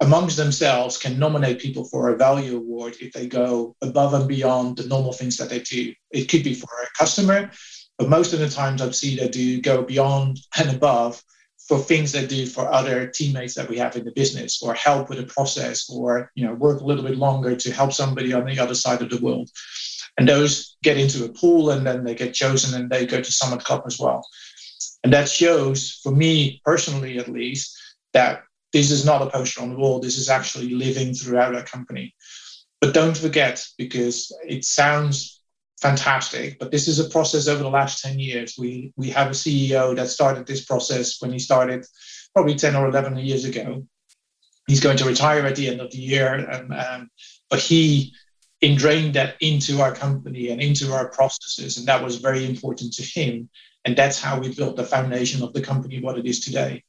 [0.01, 4.77] amongst themselves can nominate people for a value award if they go above and beyond
[4.77, 5.93] the normal things that they do.
[6.11, 7.51] It could be for a customer,
[7.99, 11.23] but most of the times I've seen that do go beyond and above
[11.73, 15.09] for things they do for other teammates that we have in the business or help
[15.09, 18.45] with a process or you know work a little bit longer to help somebody on
[18.45, 19.49] the other side of the world.
[20.19, 23.33] And those get into a pool and then they get chosen and they go to
[23.33, 24.23] summit club as well.
[25.03, 27.75] And that shows for me personally at least
[28.13, 28.43] that
[28.75, 29.99] this is not a poster on the wall.
[29.99, 32.15] This is actually living throughout our company.
[32.83, 35.42] But don't forget because it sounds
[35.83, 36.59] fantastic.
[36.59, 38.55] But this is a process over the last 10 years.
[38.57, 41.85] We, we have a CEO that started this process when he started
[42.35, 43.85] probably 10 or 11 years ago.
[44.69, 46.35] He's going to retire at the end of the year.
[46.35, 47.11] And, um,
[47.51, 48.15] but he
[48.61, 51.77] ingrained that into our company and into our processes.
[51.77, 53.51] And that was very important to him.
[53.85, 56.85] And that's how we built the foundation of the company, what it is today.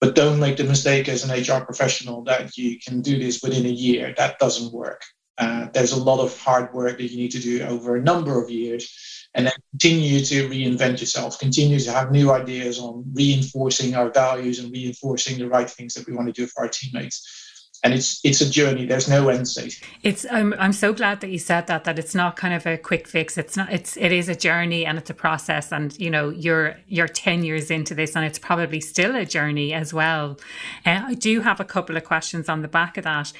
[0.00, 3.66] But don't make the mistake as an HR professional that you can do this within
[3.66, 4.14] a year.
[4.16, 5.02] That doesn't work.
[5.40, 8.40] Uh, there's a lot of hard work that you need to do over a number
[8.42, 13.94] of years and then continue to reinvent yourself continue to have new ideas on reinforcing
[13.94, 17.36] our values and reinforcing the right things that we want to do for our teammates.
[17.82, 18.84] And it's it's a journey.
[18.84, 19.82] There's no end state.
[20.02, 22.76] It's i'm i'm so glad that you said that that it's not kind of a
[22.76, 23.38] quick fix.
[23.38, 26.76] It's not it's it is a journey and it's a process and you know you're
[26.88, 30.38] you're 10 years into this and it's probably still a journey as well.
[30.84, 33.32] Uh, i do have a couple of questions on the back of that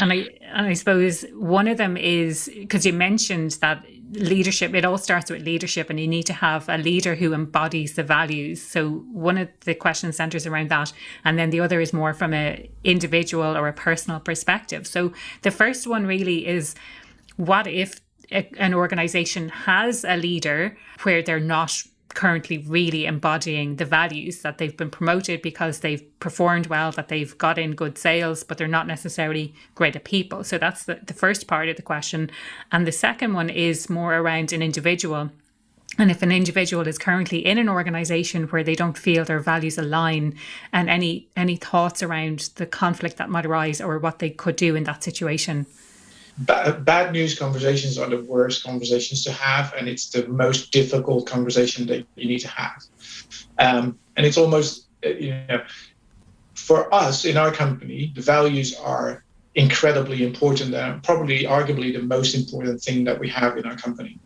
[0.00, 4.84] and I and I suppose one of them is because you mentioned that leadership, it
[4.84, 8.60] all starts with leadership, and you need to have a leader who embodies the values.
[8.60, 10.92] So one of the questions centers around that,
[11.24, 14.86] and then the other is more from a individual or a personal perspective.
[14.86, 16.74] So the first one really is,
[17.36, 18.00] what if
[18.30, 21.82] an organization has a leader where they're not
[22.14, 27.36] currently really embodying the values that they've been promoted because they've performed well, that they've
[27.38, 30.44] got in good sales, but they're not necessarily great at people.
[30.44, 32.30] So that's the, the first part of the question.
[32.70, 35.30] And the second one is more around an individual.
[35.98, 39.76] And if an individual is currently in an organization where they don't feel their values
[39.76, 40.38] align
[40.72, 44.74] and any any thoughts around the conflict that might arise or what they could do
[44.74, 45.66] in that situation
[46.38, 51.86] bad news conversations are the worst conversations to have, and it's the most difficult conversation
[51.86, 52.82] that you need to have.
[53.58, 55.62] Um, and it's almost, uh, you know,
[56.54, 59.24] for us in our company, the values are
[59.54, 64.18] incredibly important and probably arguably the most important thing that we have in our company.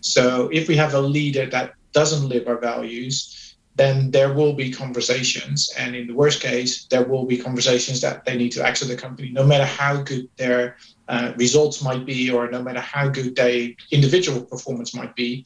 [0.00, 4.70] So if we have a leader that doesn't live our values, then there will be
[4.70, 5.72] conversations.
[5.76, 8.96] And in the worst case, there will be conversations that they need to exit the
[8.96, 10.76] company, no matter how good their
[11.08, 15.44] uh, results might be, or no matter how good their individual performance might be.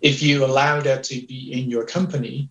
[0.00, 2.50] If you allow that to be in your company,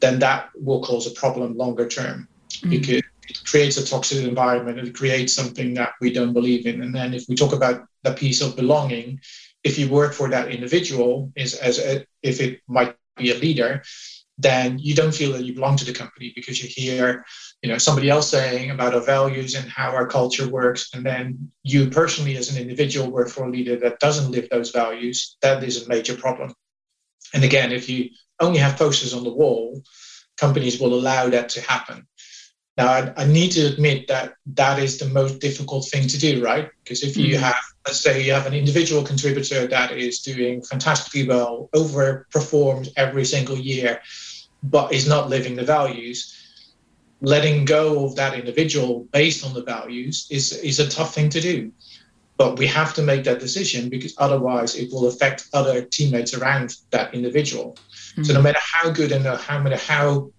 [0.00, 2.70] then that will cause a problem longer term mm.
[2.70, 4.78] because it creates a toxic environment.
[4.78, 6.82] It creates something that we don't believe in.
[6.82, 9.20] And then if we talk about the piece of belonging,
[9.64, 13.82] if you work for that individual, is as a, if it might be a leader,
[14.38, 17.24] then you don't feel that you belong to the company because you hear
[17.62, 20.90] you know somebody else saying about our values and how our culture works.
[20.94, 24.70] And then you personally as an individual work for a leader that doesn't live those
[24.70, 26.54] values that is a major problem.
[27.34, 28.10] And again if you
[28.40, 29.82] only have posters on the wall
[30.36, 32.06] companies will allow that to happen.
[32.76, 36.44] Now I, I need to admit that that is the most difficult thing to do
[36.44, 36.70] right?
[36.84, 37.42] Because if you mm-hmm.
[37.42, 37.56] have
[37.88, 43.56] let's say you have an individual contributor that is doing fantastically well overperforms every single
[43.56, 44.00] year
[44.62, 46.38] but is not living the values
[47.20, 51.40] letting go of that individual based on the values is, is a tough thing to
[51.40, 51.72] do.
[52.36, 56.76] But we have to make that decision because otherwise it will affect other teammates around
[56.90, 57.76] that individual.
[58.12, 58.22] Mm-hmm.
[58.24, 60.30] So no matter how good and how matter how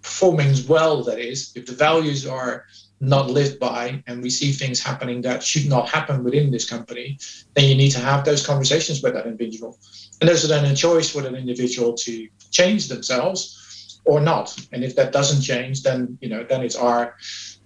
[0.00, 2.64] performing well that is, if the values are
[3.00, 7.18] not lived by and we see things happening that should not happen within this company,
[7.54, 9.78] then you need to have those conversations with that individual.
[10.20, 14.56] And there's then a choice for that individual to change themselves or not.
[14.72, 17.16] And if that doesn't change, then you know then it's our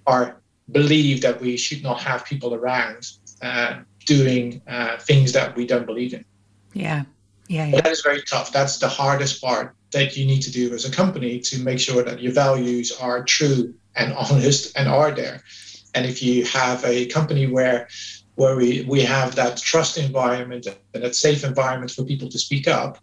[0.07, 5.67] our belief that we should not have people around uh, doing uh, things that we
[5.67, 6.25] don't believe in.
[6.73, 7.05] Yeah.
[7.49, 7.81] Yeah, yeah.
[7.81, 8.53] that is very tough.
[8.53, 12.03] That's the hardest part that you need to do as a company to make sure
[12.03, 15.43] that your values are true and honest and are there.
[15.95, 17.89] And if you have a company where
[18.35, 22.67] where we, we have that trust environment and that safe environment for people to speak
[22.67, 22.99] up,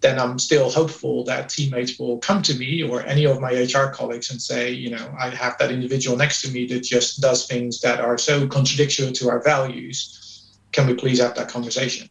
[0.00, 3.90] then I'm still hopeful that teammates will come to me or any of my HR
[3.90, 7.46] colleagues and say, you know, I have that individual next to me that just does
[7.46, 10.58] things that are so contradictory to our values.
[10.72, 12.10] Can we please have that conversation?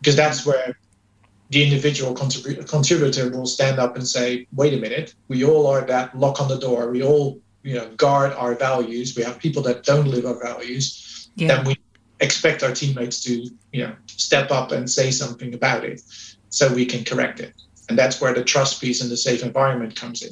[0.00, 0.78] Because that's where
[1.50, 5.82] the individual contrib- contributor will stand up and say, wait a minute, we all are
[5.82, 6.90] that lock on the door.
[6.90, 9.14] We all, you know, guard our values.
[9.16, 11.28] We have people that don't live our values.
[11.36, 11.48] Yeah.
[11.48, 11.76] Then we
[12.20, 16.00] expect our teammates to, you know, step up and say something about it
[16.48, 17.52] so we can correct it.
[17.88, 20.30] And that's where the trust piece and the safe environment comes in.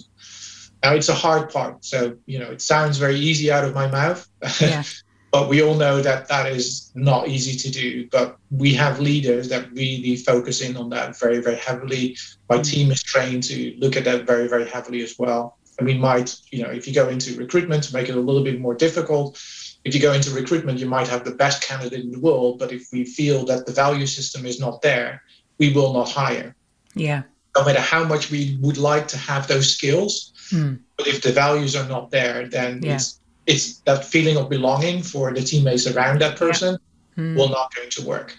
[0.83, 1.85] Now it's a hard part.
[1.85, 4.27] So, you know, it sounds very easy out of my mouth.
[4.61, 4.83] Yeah.
[5.33, 8.07] but we all know that that is not easy to do.
[8.11, 12.19] But we have leaders that really focus in on that very, very heavily.
[12.51, 12.71] My mm.
[12.71, 15.57] team is trained to look at that very, very heavily as well.
[15.79, 18.45] And we might, you know, if you go into recruitment to make it a little
[18.45, 19.43] bit more difficult,
[19.85, 22.59] if you go into recruitment, you might have the best candidate in the world.
[22.59, 25.23] But if we feel that the value system is not there,
[25.57, 26.55] we will not hire.
[26.95, 27.23] Yeah.
[27.57, 30.79] No matter how much we would like to have those skills, mm.
[30.99, 32.97] but if the values are not there, then yeah.
[32.97, 36.79] it's it's that feeling of belonging for the teammates around that person
[37.17, 37.23] yeah.
[37.23, 37.37] mm.
[37.37, 38.39] will not going to work.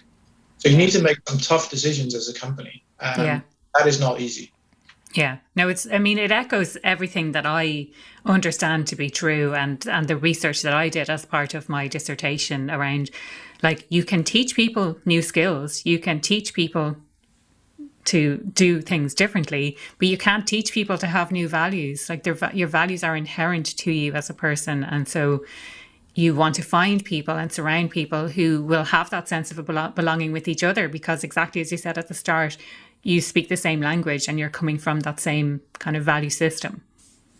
[0.58, 2.82] So you need to make some tough decisions as a company.
[3.00, 3.40] Um, yeah.
[3.74, 4.52] That is not easy.
[5.14, 5.38] Yeah.
[5.54, 7.88] No, it's I mean it echoes everything that I
[8.24, 11.86] understand to be true and and the research that I did as part of my
[11.86, 13.10] dissertation around
[13.62, 15.86] like you can teach people new skills.
[15.86, 16.96] You can teach people
[18.06, 22.08] to do things differently, but you can't teach people to have new values.
[22.08, 25.44] Like their your values are inherent to you as a person, and so
[26.14, 30.32] you want to find people and surround people who will have that sense of belonging
[30.32, 32.56] with each other because exactly as you said at the start
[33.02, 36.82] you speak the same language and you're coming from that same kind of value system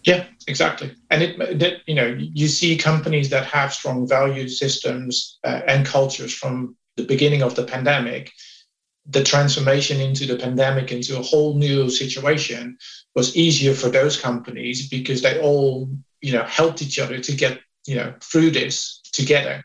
[0.02, 5.38] yeah exactly and it that you know you see companies that have strong value systems
[5.44, 8.32] uh, and cultures from the beginning of the pandemic
[9.06, 12.78] the transformation into the pandemic into a whole new situation
[13.14, 15.88] was easier for those companies because they all
[16.20, 19.62] you know helped each other to get you know through this together.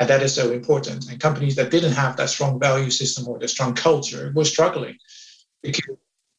[0.00, 1.10] And that is so important.
[1.10, 4.96] And companies that didn't have that strong value system or the strong culture were struggling
[5.62, 5.96] because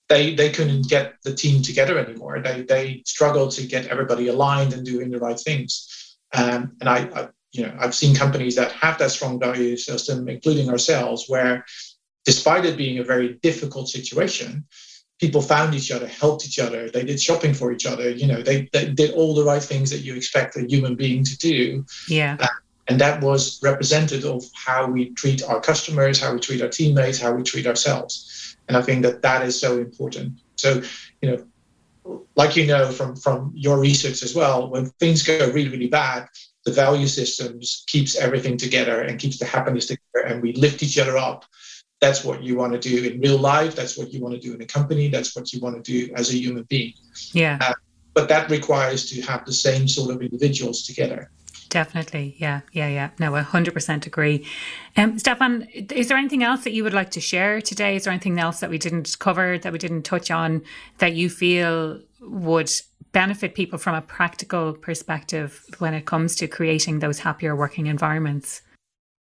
[0.08, 2.42] they they couldn't get the team together anymore.
[2.42, 6.18] They they struggled to get everybody aligned and doing the right things.
[6.34, 10.28] Um, and I, I you know i've seen companies that have that strong value system
[10.30, 11.66] including ourselves where
[12.30, 14.64] despite it being a very difficult situation
[15.20, 18.42] people found each other, helped each other, they did shopping for each other, you know,
[18.42, 21.86] they, they did all the right things that you expect a human being to do.
[22.08, 22.38] Yeah.
[22.40, 22.48] Uh,
[22.88, 27.20] and that was representative of how we treat our customers, how we treat our teammates,
[27.20, 28.56] how we treat ourselves.
[28.70, 30.40] And I think that that is so important.
[30.56, 30.82] So,
[31.22, 35.70] you know, like you know from from your research as well, when things go really
[35.70, 36.28] really bad,
[36.66, 40.98] the value systems keeps everything together and keeps the happiness together, and we lift each
[40.98, 41.46] other up
[42.00, 44.54] that's what you want to do in real life that's what you want to do
[44.54, 46.94] in a company that's what you want to do as a human being.
[47.34, 47.58] Yeah.
[47.62, 47.74] Uh,
[48.14, 51.32] but that requires to have the same sort of individuals together.
[51.70, 53.10] Definitely yeah yeah yeah.
[53.20, 54.46] No 100% agree.
[54.98, 57.96] Um, stefan is there anything else that you would like to share today?
[57.96, 60.64] Is there anything else that we didn't cover that we didn't touch on
[60.98, 62.72] that you feel would
[63.12, 68.62] benefit people from a practical perspective when it comes to creating those happier working environments?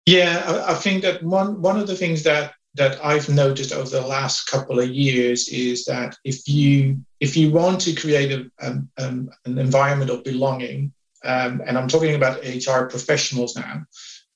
[0.05, 3.89] Yeah, I, I think that one one of the things that that I've noticed over
[3.89, 8.65] the last couple of years is that if you if you want to create a,
[8.65, 10.93] um, um, an environment of belonging,
[11.25, 13.83] um, and I'm talking about HR professionals now,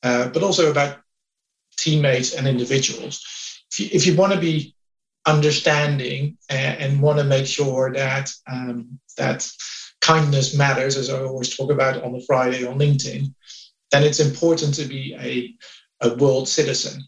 [0.01, 0.97] uh, but also about
[1.77, 3.23] teammates and individuals.
[3.71, 4.75] If you, if you want to be
[5.27, 9.47] understanding and, and want to make sure that um, that
[10.01, 13.31] kindness matters, as I always talk about on the Friday on LinkedIn,
[13.91, 15.53] then it's important to be a,
[16.07, 17.03] a world citizen.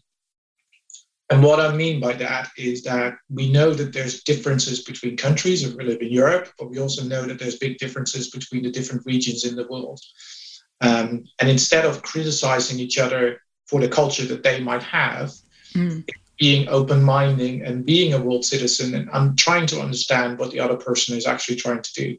[1.30, 5.74] And what I mean by that is that we know that there's differences between countries.
[5.74, 9.06] We live in Europe, but we also know that there's big differences between the different
[9.06, 10.00] regions in the world.
[10.82, 15.32] Um, and instead of criticizing each other for the culture that they might have,
[15.74, 16.06] mm.
[16.38, 20.76] being open-minded and being a world citizen and I'm trying to understand what the other
[20.76, 22.16] person is actually trying to do.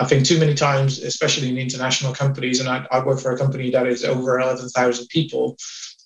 [0.00, 3.38] I think too many times, especially in international companies, and I, I work for a
[3.38, 5.56] company that is over 11,000 people,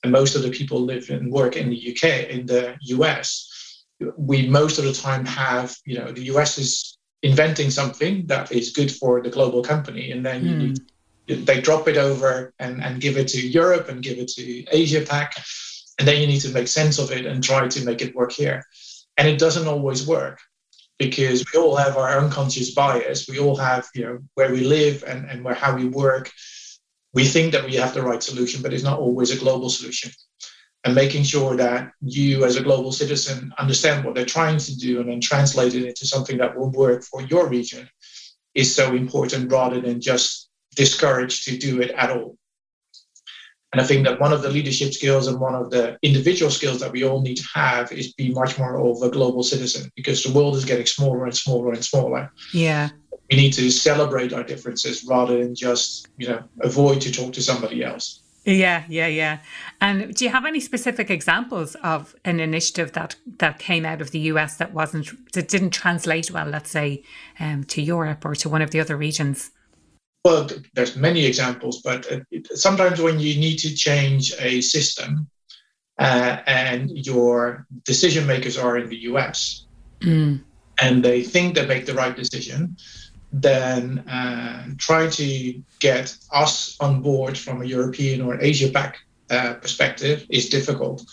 [0.03, 3.85] and most of the people live and work in the UK, in the US,
[4.17, 8.71] we most of the time have, you know, the US is inventing something that is
[8.71, 10.79] good for the global company, and then mm.
[11.27, 14.65] you, they drop it over and, and give it to Europe and give it to
[14.71, 15.35] Asia Pac,
[15.99, 18.33] and then you need to make sense of it and try to make it work
[18.33, 18.65] here.
[19.17, 20.39] And it doesn't always work
[20.99, 23.29] because we all have our unconscious bias.
[23.29, 26.31] We all have, you know, where we live and, and where how we work
[27.15, 30.11] we think that we have the right solution, but it's not always a global solution.
[30.85, 35.01] And making sure that you, as a global citizen, understand what they're trying to do
[35.01, 37.89] and then translate it into something that will work for your region
[38.55, 42.37] is so important rather than just discouraged to do it at all.
[43.73, 46.81] And I think that one of the leadership skills and one of the individual skills
[46.81, 50.23] that we all need to have is be much more of a global citizen because
[50.23, 52.33] the world is getting smaller and smaller and smaller.
[52.55, 52.89] Yeah
[53.31, 57.43] we need to celebrate our differences rather than just you know avoid to talk to
[57.43, 58.21] somebody else.
[58.45, 59.39] Yeah yeah yeah.
[59.81, 64.11] And do you have any specific examples of an initiative that that came out of
[64.11, 67.03] the us that wasn't that didn't translate well let's say
[67.41, 69.51] um, to europe or to one of the other regions?
[70.25, 72.07] Well there's many examples but
[72.55, 75.29] sometimes when you need to change a system
[75.99, 79.67] uh, and your decision makers are in the us
[80.01, 80.41] mm.
[80.81, 82.77] and they think they make the right decision
[83.33, 88.99] then uh, try to get us on board from a European or Asia Pac
[89.31, 91.05] uh, perspective is difficult.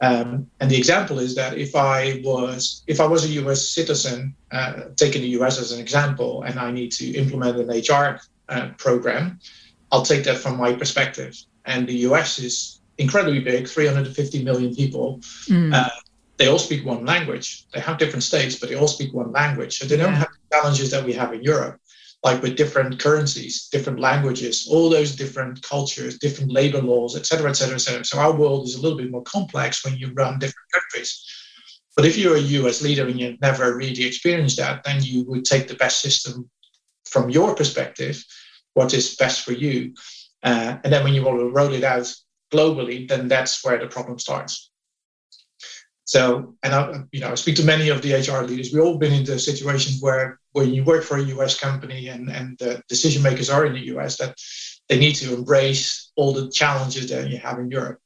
[0.00, 3.68] Um, and the example is that if I was if I was a U.S.
[3.68, 5.58] citizen, uh, taking the U.S.
[5.58, 9.38] as an example, and I need to implement an HR uh, program,
[9.92, 11.36] I'll take that from my perspective.
[11.64, 12.38] And the U.S.
[12.38, 15.20] is incredibly big, 350 million people.
[15.48, 15.90] Mm
[16.36, 17.64] they all speak one language.
[17.72, 19.78] They have different states, but they all speak one language.
[19.78, 21.76] So they don't have the challenges that we have in Europe,
[22.22, 27.50] like with different currencies, different languages, all those different cultures, different labor laws, et cetera,
[27.50, 28.04] et cetera, et cetera.
[28.04, 31.10] So our world is a little bit more complex when you run different countries.
[31.96, 35.44] But if you're a US leader and you've never really experienced that, then you would
[35.44, 36.50] take the best system
[37.04, 38.24] from your perspective,
[38.74, 39.94] what is best for you.
[40.42, 42.12] Uh, and then when you want to roll it out
[42.52, 44.70] globally, then that's where the problem starts.
[46.04, 48.72] So, and I, you know, I speak to many of the HR leaders.
[48.72, 52.30] We've all been in the situations where when you work for a US company and,
[52.30, 54.36] and the decision makers are in the US, that
[54.88, 57.98] they need to embrace all the challenges that you have in Europe.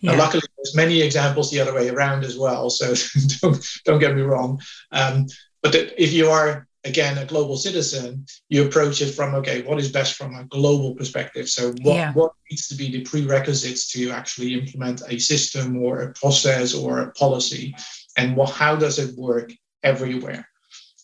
[0.00, 0.12] Yeah.
[0.12, 2.70] Now, luckily, there's many examples the other way around as well.
[2.70, 2.94] So
[3.40, 4.60] don't don't get me wrong.
[4.92, 5.26] Um,
[5.62, 9.90] but if you are again a global citizen, you approach it from okay, what is
[9.90, 11.48] best from a global perspective?
[11.48, 12.12] So what yeah.
[12.12, 17.00] what needs to be the prerequisites to actually implement a system or a process or
[17.00, 17.74] a policy,
[18.16, 19.52] and what how does it work
[19.82, 20.46] everywhere?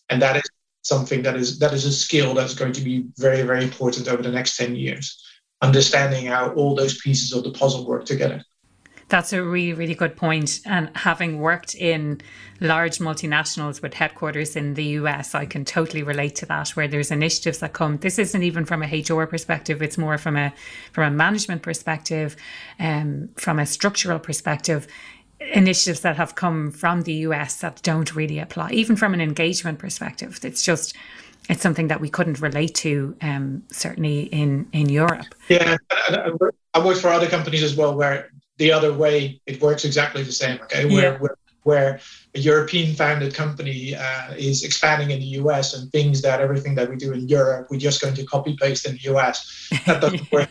[0.09, 0.52] And that is
[0.83, 4.21] something that is that is a skill that's going to be very very important over
[4.21, 5.21] the next 10 years
[5.61, 8.43] understanding how all those pieces of the puzzle work together
[9.13, 10.61] that's a really, really good point.
[10.65, 12.21] And having worked in
[12.59, 16.69] large multinationals with headquarters in the US, I can totally relate to that.
[16.69, 17.97] Where there's initiatives that come.
[17.97, 20.51] This isn't even from a HR perspective; it's more from a
[20.93, 22.35] from a management perspective,
[22.79, 24.87] um, from a structural perspective.
[25.53, 29.79] Initiatives that have come from the US that don't really apply, even from an engagement
[29.79, 30.39] perspective.
[30.43, 30.95] It's just
[31.49, 35.27] it's something that we couldn't relate to, um, certainly in in Europe.
[35.49, 35.77] Yeah,
[36.73, 40.31] I work for other companies as well, where the other way, it works exactly the
[40.31, 40.59] same.
[40.63, 41.17] Okay, where yeah.
[41.19, 41.99] where, where
[42.35, 46.89] a European founded company uh, is expanding in the US and things that everything that
[46.89, 49.69] we do in Europe, we're just going to copy paste in the US.
[49.85, 50.49] That doesn't work.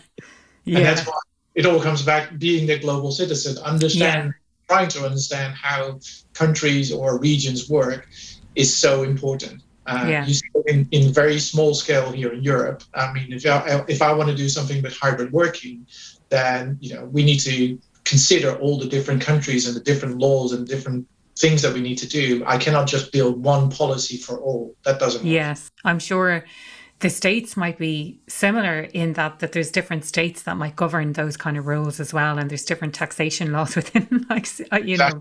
[0.64, 0.78] yeah.
[0.78, 1.18] And that's why
[1.54, 4.41] it all comes back being the global citizen, understand, yeah.
[4.72, 6.00] Trying to understand how
[6.32, 8.08] countries or regions work
[8.54, 9.62] is so important.
[9.86, 10.26] Uh, yeah.
[10.26, 12.82] You see in, in very small scale here in Europe.
[12.94, 15.86] I mean, if I, if I want to do something with hybrid working,
[16.30, 20.52] then you know we need to consider all the different countries and the different laws
[20.52, 21.06] and different
[21.36, 22.42] things that we need to do.
[22.46, 24.74] I cannot just build one policy for all.
[24.84, 25.32] That doesn't work.
[25.42, 26.44] Yes, I'm sure
[27.02, 31.36] the states might be similar in that that there's different states that might govern those
[31.36, 35.20] kind of rules as well and there's different taxation laws within like uh, you know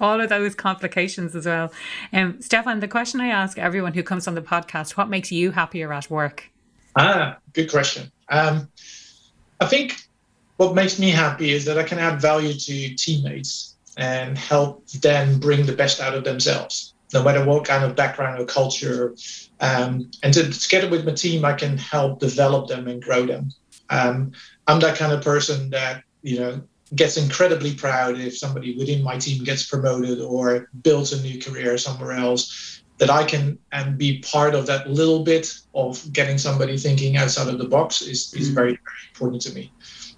[0.00, 1.70] all of those complications as well.
[2.14, 5.50] Um, Stefan, the question I ask everyone who comes on the podcast, what makes you
[5.50, 6.50] happier at work?
[6.96, 8.10] Ah, good question.
[8.30, 8.68] Um,
[9.60, 10.00] I think
[10.56, 15.38] what makes me happy is that I can add value to teammates and help them
[15.38, 19.14] bring the best out of themselves, no matter what kind of background or culture.
[19.60, 23.50] Um, and to, together with my team, I can help develop them and grow them.
[23.90, 24.32] Um,
[24.66, 26.62] I'm that kind of person that you know
[26.94, 31.78] gets incredibly proud if somebody within my team gets promoted or builds a new career
[31.78, 36.76] somewhere else that I can and be part of that little bit of getting somebody
[36.76, 38.54] thinking outside of the box is, is mm.
[38.54, 39.72] very, very important to me.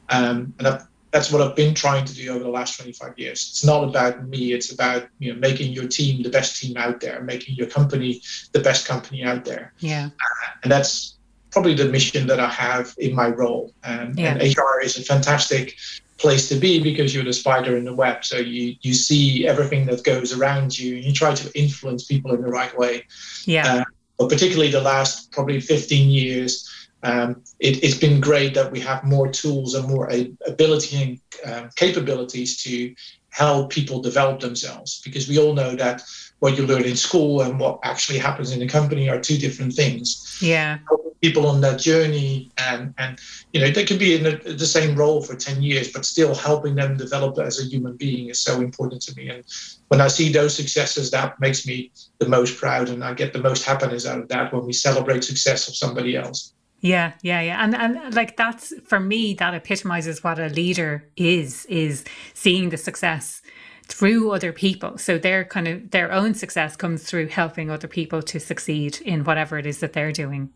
[0.09, 0.83] Um, and that,
[1.13, 3.49] that's what I've been trying to do over the last 25 years.
[3.51, 4.53] It's not about me.
[4.53, 8.23] It's about you know making your team the best team out there, making your company
[8.53, 9.75] the best company out there.
[9.79, 10.07] Yeah.
[10.07, 11.17] Uh, and that's
[11.51, 13.75] probably the mission that I have in my role.
[13.85, 14.35] Um, yeah.
[14.35, 15.77] And HR is a fantastic
[16.17, 18.25] place to be because you're the spider in the web.
[18.25, 22.33] So you you see everything that goes around you, and you try to influence people
[22.35, 23.05] in the right way.
[23.45, 23.75] Yeah.
[23.75, 23.85] Uh,
[24.19, 26.69] but particularly the last probably 15 years
[27.03, 30.11] um, it, has been great that we have more tools and more
[30.47, 32.95] ability and um, capabilities to
[33.31, 36.03] help people develop themselves because we all know that
[36.41, 39.73] what you learn in school and what actually happens in the company are two different
[39.73, 40.39] things.
[40.41, 40.79] Yeah.
[40.89, 43.19] Helping people on that journey and and
[43.53, 46.35] you know they could be in the, the same role for 10 years but still
[46.35, 49.45] helping them develop as a human being is so important to me and
[49.87, 53.39] when I see those successes that makes me the most proud and I get the
[53.39, 56.55] most happiness out of that when we celebrate success of somebody else.
[56.83, 57.65] Yeah, yeah, yeah.
[57.65, 62.05] And and like that's for me that epitomizes what a leader is is
[62.35, 63.41] seeing the success
[63.87, 64.99] through other people.
[64.99, 69.23] So their kind of their own success comes through helping other people to succeed in
[69.23, 70.51] whatever it is that they're doing.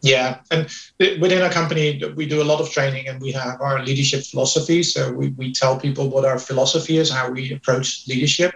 [0.00, 0.68] Yeah, and
[1.20, 4.82] within our company, we do a lot of training and we have our leadership philosophy.
[4.82, 8.54] So we, we tell people what our philosophy is, how we approach leadership.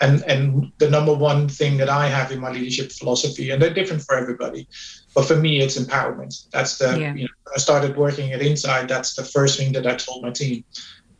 [0.00, 3.72] And, and the number one thing that I have in my leadership philosophy, and they're
[3.72, 4.66] different for everybody,
[5.14, 6.50] but for me, it's empowerment.
[6.50, 7.14] That's the, yeah.
[7.14, 10.30] you know, I started working at Insight, that's the first thing that I told my
[10.30, 10.64] team.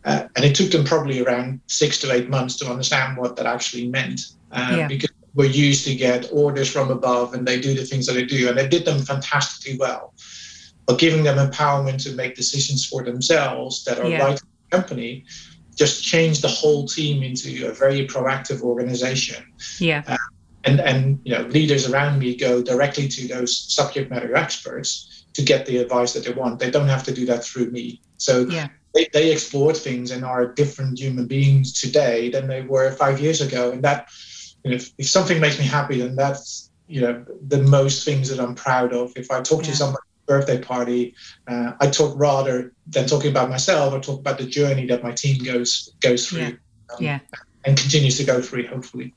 [0.04, 3.46] Uh, and it took them probably around six to eight months to understand what that
[3.46, 4.20] actually meant.
[4.52, 4.88] Uh, yeah.
[4.88, 8.24] Because we're used to get orders from above and they do the things that they
[8.24, 8.48] do.
[8.48, 10.14] And they did them fantastically well.
[10.86, 14.24] But giving them empowerment to make decisions for themselves that are yeah.
[14.24, 15.24] right for the company
[15.74, 19.44] just change the whole team into a very proactive organization.
[19.78, 20.02] Yeah.
[20.06, 20.16] Uh,
[20.64, 25.42] and and you know leaders around me go directly to those subject matter experts to
[25.42, 28.46] get the advice that they want they don't have to do that through me so
[28.48, 28.68] yeah.
[28.94, 33.40] they, they explore things and are different human beings today than they were five years
[33.40, 34.08] ago and that
[34.64, 38.28] you know, if, if something makes me happy then that's you know the most things
[38.28, 39.70] that i'm proud of if i talk yeah.
[39.70, 41.14] to somebody birthday party
[41.48, 45.12] uh, i talk rather than talking about myself i talk about the journey that my
[45.12, 46.48] team goes goes through yeah.
[46.90, 47.18] Um, yeah.
[47.64, 49.14] and continues to go through hopefully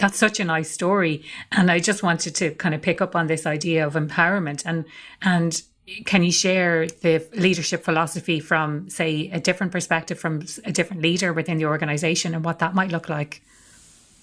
[0.00, 1.22] that's such a nice story.
[1.52, 4.86] And I just wanted to kind of pick up on this idea of empowerment and
[5.20, 5.62] and
[6.04, 11.32] can you share the leadership philosophy from, say, a different perspective from a different leader
[11.32, 13.42] within the organization and what that might look like?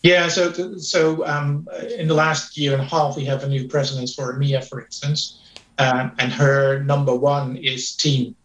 [0.03, 3.67] Yeah, so so um, in the last year and a half, we have a new
[3.67, 5.39] president for EMEA, for instance,
[5.79, 8.35] um, and her number one is team.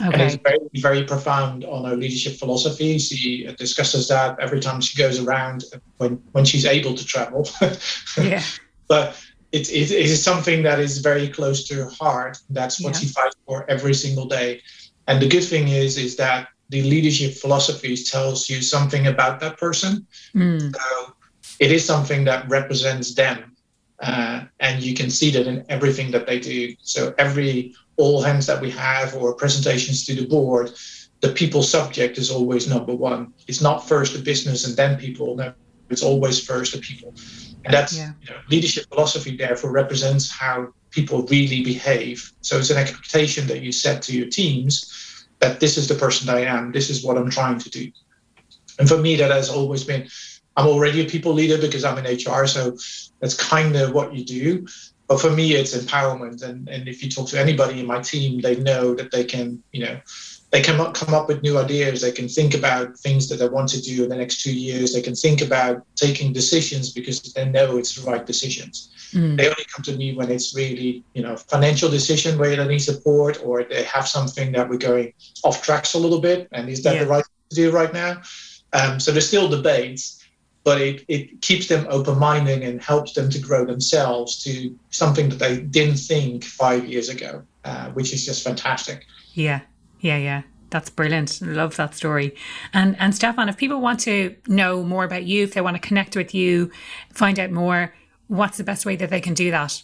[0.00, 0.12] Okay.
[0.12, 2.98] And it's very, very profound on her leadership philosophy.
[2.98, 5.64] She discusses that every time she goes around
[5.96, 7.48] when, when she's able to travel.
[8.18, 8.42] yeah.
[8.88, 9.16] But
[9.52, 12.38] it, it, it is something that is very close to her heart.
[12.50, 13.00] That's what yeah.
[13.00, 14.60] she fights for every single day.
[15.06, 19.56] And the good thing is, is that the leadership philosophy tells you something about that
[19.56, 20.06] person.
[20.34, 20.74] Mm.
[20.74, 21.14] So
[21.58, 23.55] it is something that represents them.
[24.00, 26.74] Uh, and you can see that in everything that they do.
[26.82, 30.72] So every all hands that we have or presentations to the board,
[31.20, 33.32] the people subject is always number one.
[33.48, 35.34] It's not first the business and then people.
[35.36, 35.52] No,
[35.88, 37.14] it's always first the people.
[37.64, 38.12] And that's yeah.
[38.22, 42.32] you know, leadership philosophy, therefore, represents how people really behave.
[42.42, 46.28] So it's an expectation that you set to your teams that this is the person
[46.28, 47.90] I am, this is what I'm trying to do.
[48.78, 50.08] And for me, that has always been
[50.56, 52.76] I'm already a people leader because I'm in HR, so
[53.20, 54.66] that's kind of what you do.
[55.08, 56.42] But for me, it's empowerment.
[56.42, 59.62] And, and if you talk to anybody in my team, they know that they can,
[59.72, 60.00] you know,
[60.50, 62.00] they can come up with new ideas.
[62.00, 64.94] They can think about things that they want to do in the next two years.
[64.94, 68.90] They can think about taking decisions because they know it's the right decisions.
[69.12, 69.36] Mm.
[69.36, 72.78] They only come to me when it's really, you know, financial decision where they need
[72.78, 75.12] support or they have something that we're going
[75.44, 76.48] off tracks a little bit.
[76.52, 77.04] And is that yeah.
[77.04, 78.22] the right thing to do right now?
[78.72, 80.15] Um, so there's still debates,
[80.66, 85.38] but it, it keeps them open-minded and helps them to grow themselves to something that
[85.38, 89.06] they didn't think five years ago, uh, which is just fantastic.
[89.34, 89.60] Yeah,
[90.00, 90.42] yeah, yeah.
[90.70, 91.40] That's brilliant.
[91.40, 92.34] Love that story.
[92.72, 95.88] And and Stefan, if people want to know more about you, if they want to
[95.88, 96.72] connect with you,
[97.12, 97.94] find out more,
[98.26, 99.80] what's the best way that they can do that?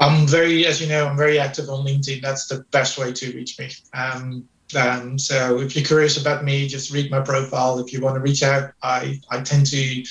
[0.00, 2.22] I'm very, as you know, I'm very active on LinkedIn.
[2.22, 3.70] That's the best way to reach me.
[3.94, 7.78] Um, um, so if you're curious about me, just read my profile.
[7.78, 10.04] If you want to reach out, I, I tend to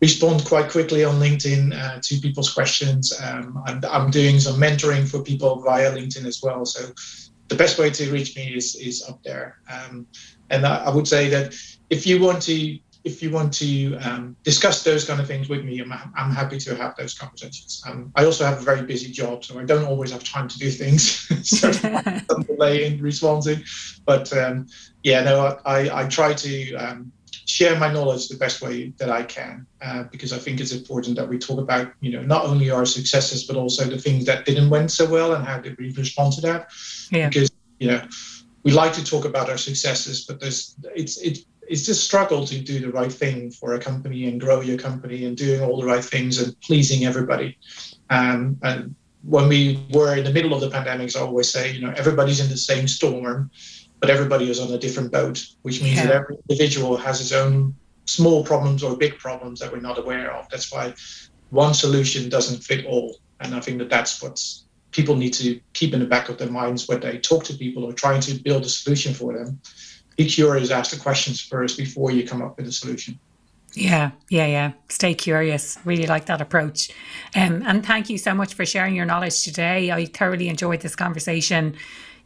[0.00, 3.12] respond quite quickly on LinkedIn uh, to people's questions.
[3.22, 6.64] Um, I'm, I'm doing some mentoring for people via LinkedIn as well.
[6.64, 6.92] So
[7.48, 9.58] the best way to reach me is is up there.
[9.70, 10.06] Um,
[10.50, 11.54] and I, I, would say that
[11.90, 15.64] if you want to if you want to um, discuss those kind of things with
[15.64, 17.80] me, I'm, I'm happy to have those conversations.
[17.86, 20.58] Um, I also have a very busy job, so I don't always have time to
[20.58, 21.02] do things.
[21.48, 21.70] so
[22.30, 23.62] I'm delay in responding.
[24.04, 24.66] But um,
[25.04, 27.12] yeah, no, I, I try to um,
[27.46, 31.14] share my knowledge the best way that I can, uh, because I think it's important
[31.16, 34.46] that we talk about, you know, not only our successes, but also the things that
[34.46, 36.72] didn't went so well and how did we respond to that.
[37.12, 37.28] Yeah.
[37.28, 38.02] Because, you know,
[38.64, 42.58] we like to talk about our successes, but there's it's it's it's just struggle to
[42.60, 45.86] do the right thing for a company and grow your company and doing all the
[45.86, 47.58] right things and pleasing everybody.
[48.10, 51.80] Um, and when we were in the middle of the pandemics, I always say, you
[51.80, 53.50] know, everybody's in the same storm,
[54.00, 56.06] but everybody is on a different boat, which means yeah.
[56.06, 60.32] that every individual has his own small problems or big problems that we're not aware
[60.32, 60.48] of.
[60.48, 60.94] That's why
[61.50, 63.16] one solution doesn't fit all.
[63.40, 64.42] And I think that that's what
[64.92, 67.84] people need to keep in the back of their minds when they talk to people
[67.84, 69.60] or trying to build a solution for them
[70.16, 73.18] be curious, ask the questions first before you come up with a solution.
[73.74, 74.72] Yeah, yeah, yeah.
[74.88, 75.78] Stay curious.
[75.84, 76.90] Really like that approach.
[77.34, 79.92] Um, and thank you so much for sharing your knowledge today.
[79.92, 81.76] I thoroughly enjoyed this conversation.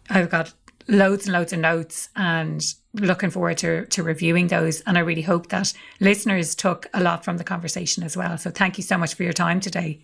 [0.09, 0.53] I've got
[0.87, 2.65] loads and loads of notes and
[2.95, 4.81] looking forward to, to reviewing those.
[4.83, 8.39] And I really hope that listeners took a lot from the conversation as well.
[8.39, 10.01] So thank you so much for your time today.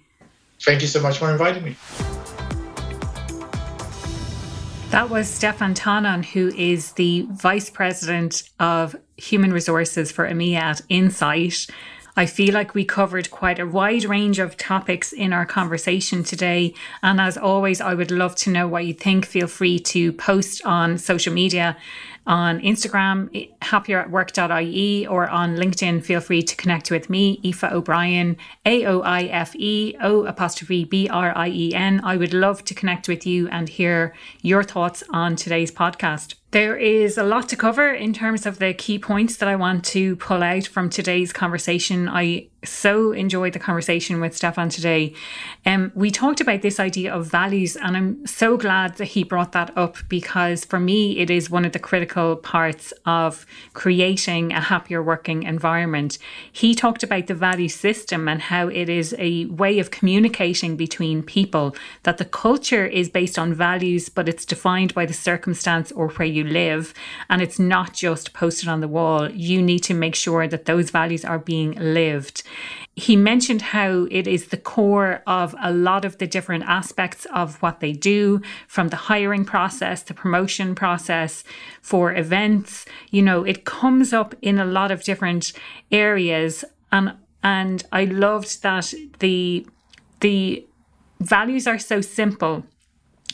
[0.63, 1.77] Thank you so much for inviting me.
[4.97, 10.81] That was Stefan Tonnon, who is the Vice President of Human Resources for EMEA at
[10.89, 11.67] Insight.
[12.17, 16.73] I feel like we covered quite a wide range of topics in our conversation today.
[17.03, 19.27] And as always, I would love to know what you think.
[19.27, 21.77] Feel free to post on social media
[22.27, 28.85] on Instagram, happieratwork.ie, or on LinkedIn, feel free to connect with me, Aoife O'Brien, A
[28.87, 32.01] O I F E O apostrophe B R I E N.
[32.03, 36.35] I would love to connect with you and hear your thoughts on today's podcast.
[36.57, 39.85] There is a lot to cover in terms of the key points that I want
[39.97, 42.09] to pull out from today's conversation.
[42.09, 45.15] I so enjoyed the conversation with Stefan today.
[45.65, 49.53] Um, we talked about this idea of values, and I'm so glad that he brought
[49.53, 54.61] that up because for me, it is one of the critical parts of creating a
[54.61, 56.19] happier working environment.
[56.51, 61.23] He talked about the value system and how it is a way of communicating between
[61.23, 66.09] people, that the culture is based on values, but it's defined by the circumstance or
[66.09, 66.95] where you live.
[67.29, 69.31] And it's not just posted on the wall.
[69.31, 72.43] You need to make sure that those values are being lived.
[72.95, 77.61] He mentioned how it is the core of a lot of the different aspects of
[77.61, 81.45] what they do, from the hiring process, the promotion process
[81.83, 82.87] for events.
[83.11, 85.53] You know, it comes up in a lot of different
[85.91, 86.65] areas.
[86.91, 89.67] And and I loved that the
[90.21, 90.67] the
[91.21, 92.65] values are so simple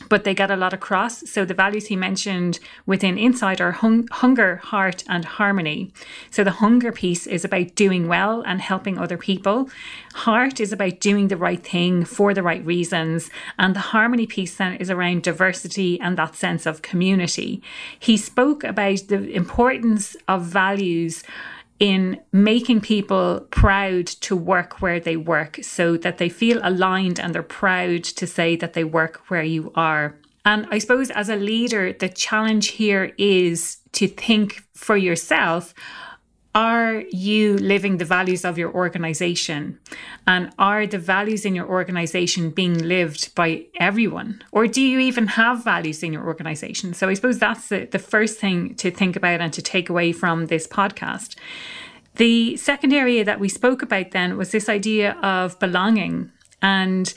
[0.09, 1.29] but they get a lot across.
[1.29, 5.91] So the values he mentioned within Insight are hung- hunger, heart, and harmony.
[6.31, 9.69] So the hunger piece is about doing well and helping other people.
[10.15, 13.29] Heart is about doing the right thing for the right reasons.
[13.57, 17.61] And the harmony piece then is around diversity and that sense of community.
[17.99, 21.23] He spoke about the importance of values
[21.83, 27.35] in making people proud to work where they work so that they feel aligned and
[27.35, 30.17] they're proud to say that they work where you are.
[30.45, 35.73] And I suppose as a leader, the challenge here is to think for yourself
[36.55, 39.79] are you living the values of your organization?
[40.27, 44.43] And are the values in your organization being lived by everyone?
[44.51, 46.93] Or do you even have values in your organization?
[46.93, 50.11] So I suppose that's the, the first thing to think about and to take away
[50.11, 51.35] from this podcast.
[52.17, 56.31] The second area that we spoke about then was this idea of belonging.
[56.61, 57.11] And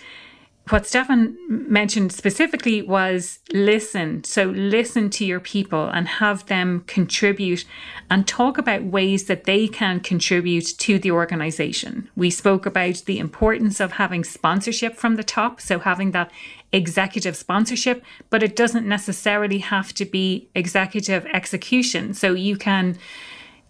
[0.69, 4.25] what Stefan mentioned specifically was listen.
[4.25, 7.65] So, listen to your people and have them contribute
[8.11, 12.11] and talk about ways that they can contribute to the organization.
[12.17, 15.61] We spoke about the importance of having sponsorship from the top.
[15.61, 16.33] So, having that
[16.73, 22.13] executive sponsorship, but it doesn't necessarily have to be executive execution.
[22.13, 22.99] So, you can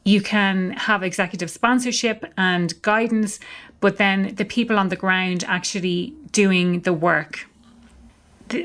[0.07, 3.41] you can have executive sponsorship and guidance,
[3.81, 7.47] but then the people on the ground actually doing the work.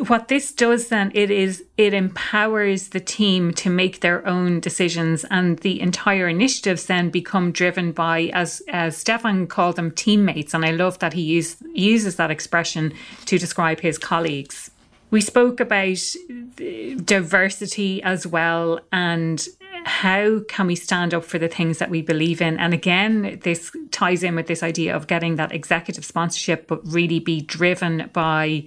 [0.05, 5.25] What this does then it is it empowers the team to make their own decisions
[5.31, 10.63] and the entire initiatives then become driven by as as Stefan called them teammates and
[10.63, 12.93] I love that he use, uses that expression
[13.25, 14.69] to describe his colleagues.
[15.09, 15.97] We spoke about
[16.29, 19.47] uh, diversity as well and
[19.85, 22.59] how can we stand up for the things that we believe in?
[22.59, 27.19] And again, this ties in with this idea of getting that executive sponsorship, but really
[27.19, 28.65] be driven by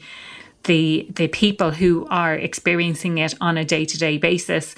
[0.65, 4.75] the the people who are experiencing it on a day-to-day basis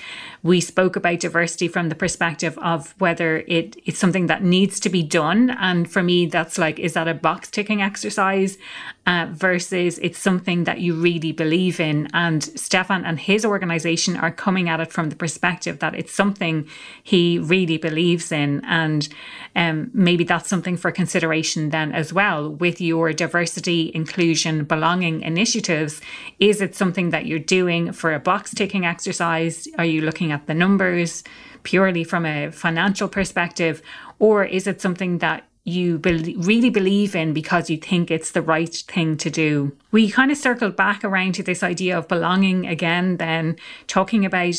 [0.47, 4.88] we spoke about diversity from the perspective of whether it it's something that needs to
[4.88, 8.59] be done and for me that's like is that a box ticking exercise
[9.07, 14.32] uh, versus it's something that you really believe in and Stefan and his organization are
[14.32, 16.68] coming at it from the perspective that it's something
[17.03, 19.09] he really believes in and
[19.55, 26.01] um, maybe that's something for consideration then as well with your diversity inclusion belonging initiatives.
[26.38, 29.66] Is it something that you're doing for a box ticking exercise?
[29.78, 31.24] Are you looking at the numbers
[31.62, 33.80] purely from a financial perspective?
[34.18, 38.41] Or is it something that you be- really believe in because you think it's the
[38.41, 39.76] right thing to do.
[39.91, 43.57] We kind of circled back around to this idea of belonging again, then
[43.89, 44.55] talking about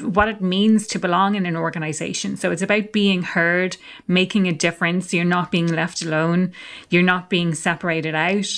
[0.00, 2.36] what it means to belong in an organization.
[2.36, 3.76] So it's about being heard,
[4.08, 5.14] making a difference.
[5.14, 6.52] You're not being left alone,
[6.88, 8.50] you're not being separated out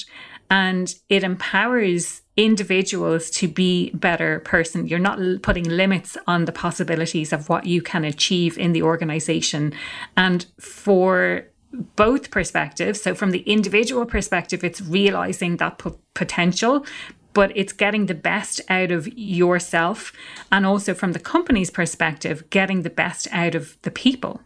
[0.52, 4.86] and it empowers individuals to be better person.
[4.86, 9.74] You're not putting limits on the possibilities of what you can achieve in the organization.
[10.16, 11.46] And for
[11.96, 15.80] both perspectives so from the individual perspective it's realizing that
[16.12, 16.84] potential
[17.32, 20.12] but it's getting the best out of yourself
[20.50, 24.40] and also from the company's perspective getting the best out of the people.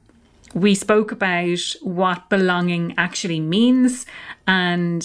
[0.54, 4.06] We spoke about what belonging actually means
[4.46, 5.04] and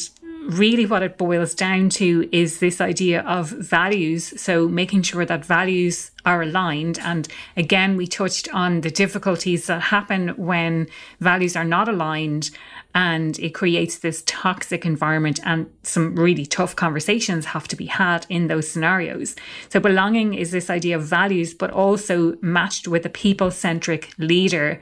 [0.50, 4.42] really what it boils down to is this idea of values.
[4.42, 7.00] So making sure that values are aligned.
[7.00, 10.88] And again, we touched on the difficulties that happen when
[11.20, 12.50] values are not aligned
[12.94, 18.26] and it creates this toxic environment and some really tough conversations have to be had
[18.28, 19.36] in those scenarios.
[19.70, 24.82] So belonging is this idea of values, but also matched with a people centric leader.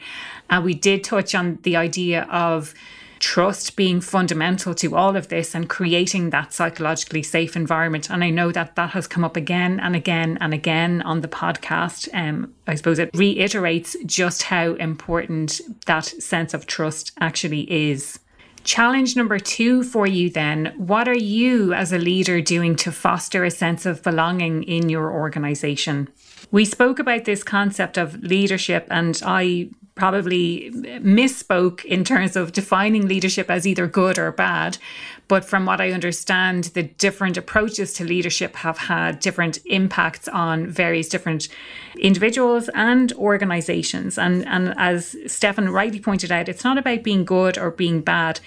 [0.50, 2.74] And uh, we did touch on the idea of
[3.20, 8.10] trust being fundamental to all of this and creating that psychologically safe environment.
[8.10, 11.28] And I know that that has come up again and again and again on the
[11.28, 12.08] podcast.
[12.14, 17.62] Um, I suppose it reiterates just how important that sense of trust actually
[17.92, 18.20] is.
[18.64, 23.44] Challenge number two for you then what are you as a leader doing to foster
[23.44, 26.10] a sense of belonging in your organization?
[26.52, 33.08] We spoke about this concept of leadership, and I probably misspoke in terms of defining
[33.08, 34.78] leadership as either good or bad.
[35.28, 40.68] But from what I understand, the different approaches to leadership have had different impacts on
[40.68, 41.50] various different
[42.00, 44.18] individuals and organizations.
[44.18, 48.40] And, and as Stefan rightly pointed out, it's not about being good or being bad.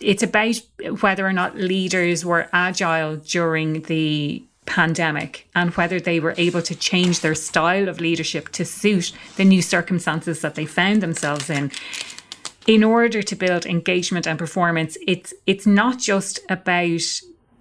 [0.00, 0.56] It's about
[1.00, 6.74] whether or not leaders were agile during the pandemic and whether they were able to
[6.74, 11.70] change their style of leadership to suit the new circumstances that they found themselves in.
[12.66, 17.02] In order to build engagement and performance it's it's not just about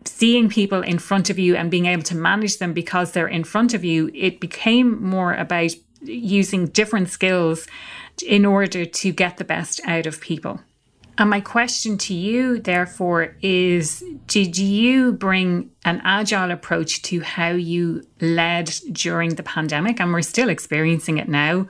[0.06, 3.44] seeing people in front of you and being able to manage them because they're in
[3.44, 4.10] front of you.
[4.14, 7.68] It became more about using different skills
[8.26, 10.60] in order to get the best out of people
[11.18, 17.50] and my question to you, therefore, is Did you bring an agile approach to how
[17.50, 20.00] you led during the pandemic?
[20.00, 21.68] And we're still experiencing it now.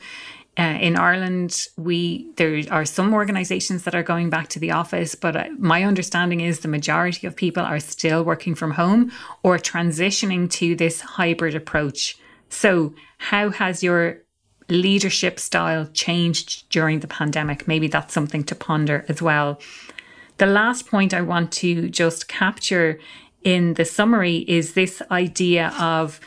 [0.57, 5.15] Uh, in Ireland, we there are some organisations that are going back to the office,
[5.15, 9.57] but uh, my understanding is the majority of people are still working from home or
[9.57, 12.17] transitioning to this hybrid approach.
[12.49, 14.22] So, how has your
[14.73, 17.67] leadership style changed during the pandemic?
[17.67, 19.59] Maybe that's something to ponder as well.
[20.37, 22.99] The last point I want to just capture
[23.43, 26.19] in the summary is this idea of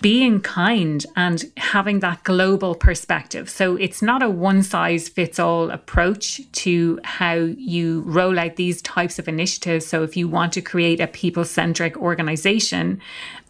[0.00, 3.48] being kind and having that global perspective.
[3.48, 8.82] So it's not a one size fits all approach to how you roll out these
[8.82, 9.86] types of initiatives.
[9.86, 13.00] So if you want to create a people centric organization,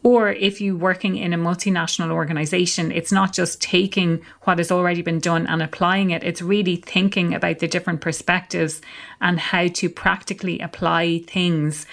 [0.07, 5.03] or if you're working in a multinational organization, it's not just taking what has already
[5.03, 6.23] been done and applying it.
[6.23, 8.81] It's really thinking about the different perspectives
[9.21, 11.87] and how to practically apply things.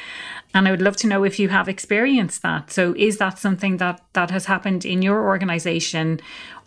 [0.54, 2.70] And I would love to know if you have experienced that.
[2.70, 6.20] So is that something that that has happened in your organization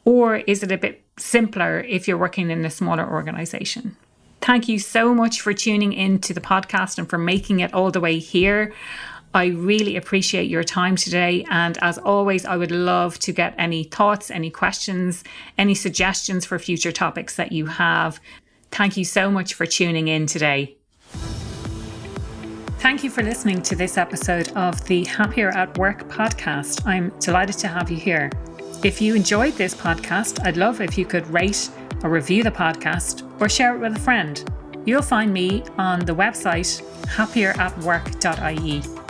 [0.04, 3.96] or is it a bit simpler if you're working in a smaller organization?
[4.40, 7.92] Thank you so much for tuning in to the podcast and for making it all
[7.92, 8.74] the way here.
[9.36, 11.44] I really appreciate your time today.
[11.50, 15.24] And as always, I would love to get any thoughts, any questions,
[15.58, 18.18] any suggestions for future topics that you have.
[18.70, 20.78] Thank you so much for tuning in today.
[22.78, 26.86] Thank you for listening to this episode of the Happier at Work podcast.
[26.86, 28.32] I'm delighted to have you here.
[28.82, 31.68] If you enjoyed this podcast, I'd love if you could rate
[32.02, 34.42] or review the podcast or share it with a friend.
[34.86, 39.05] You'll find me on the website happieratwork.ie.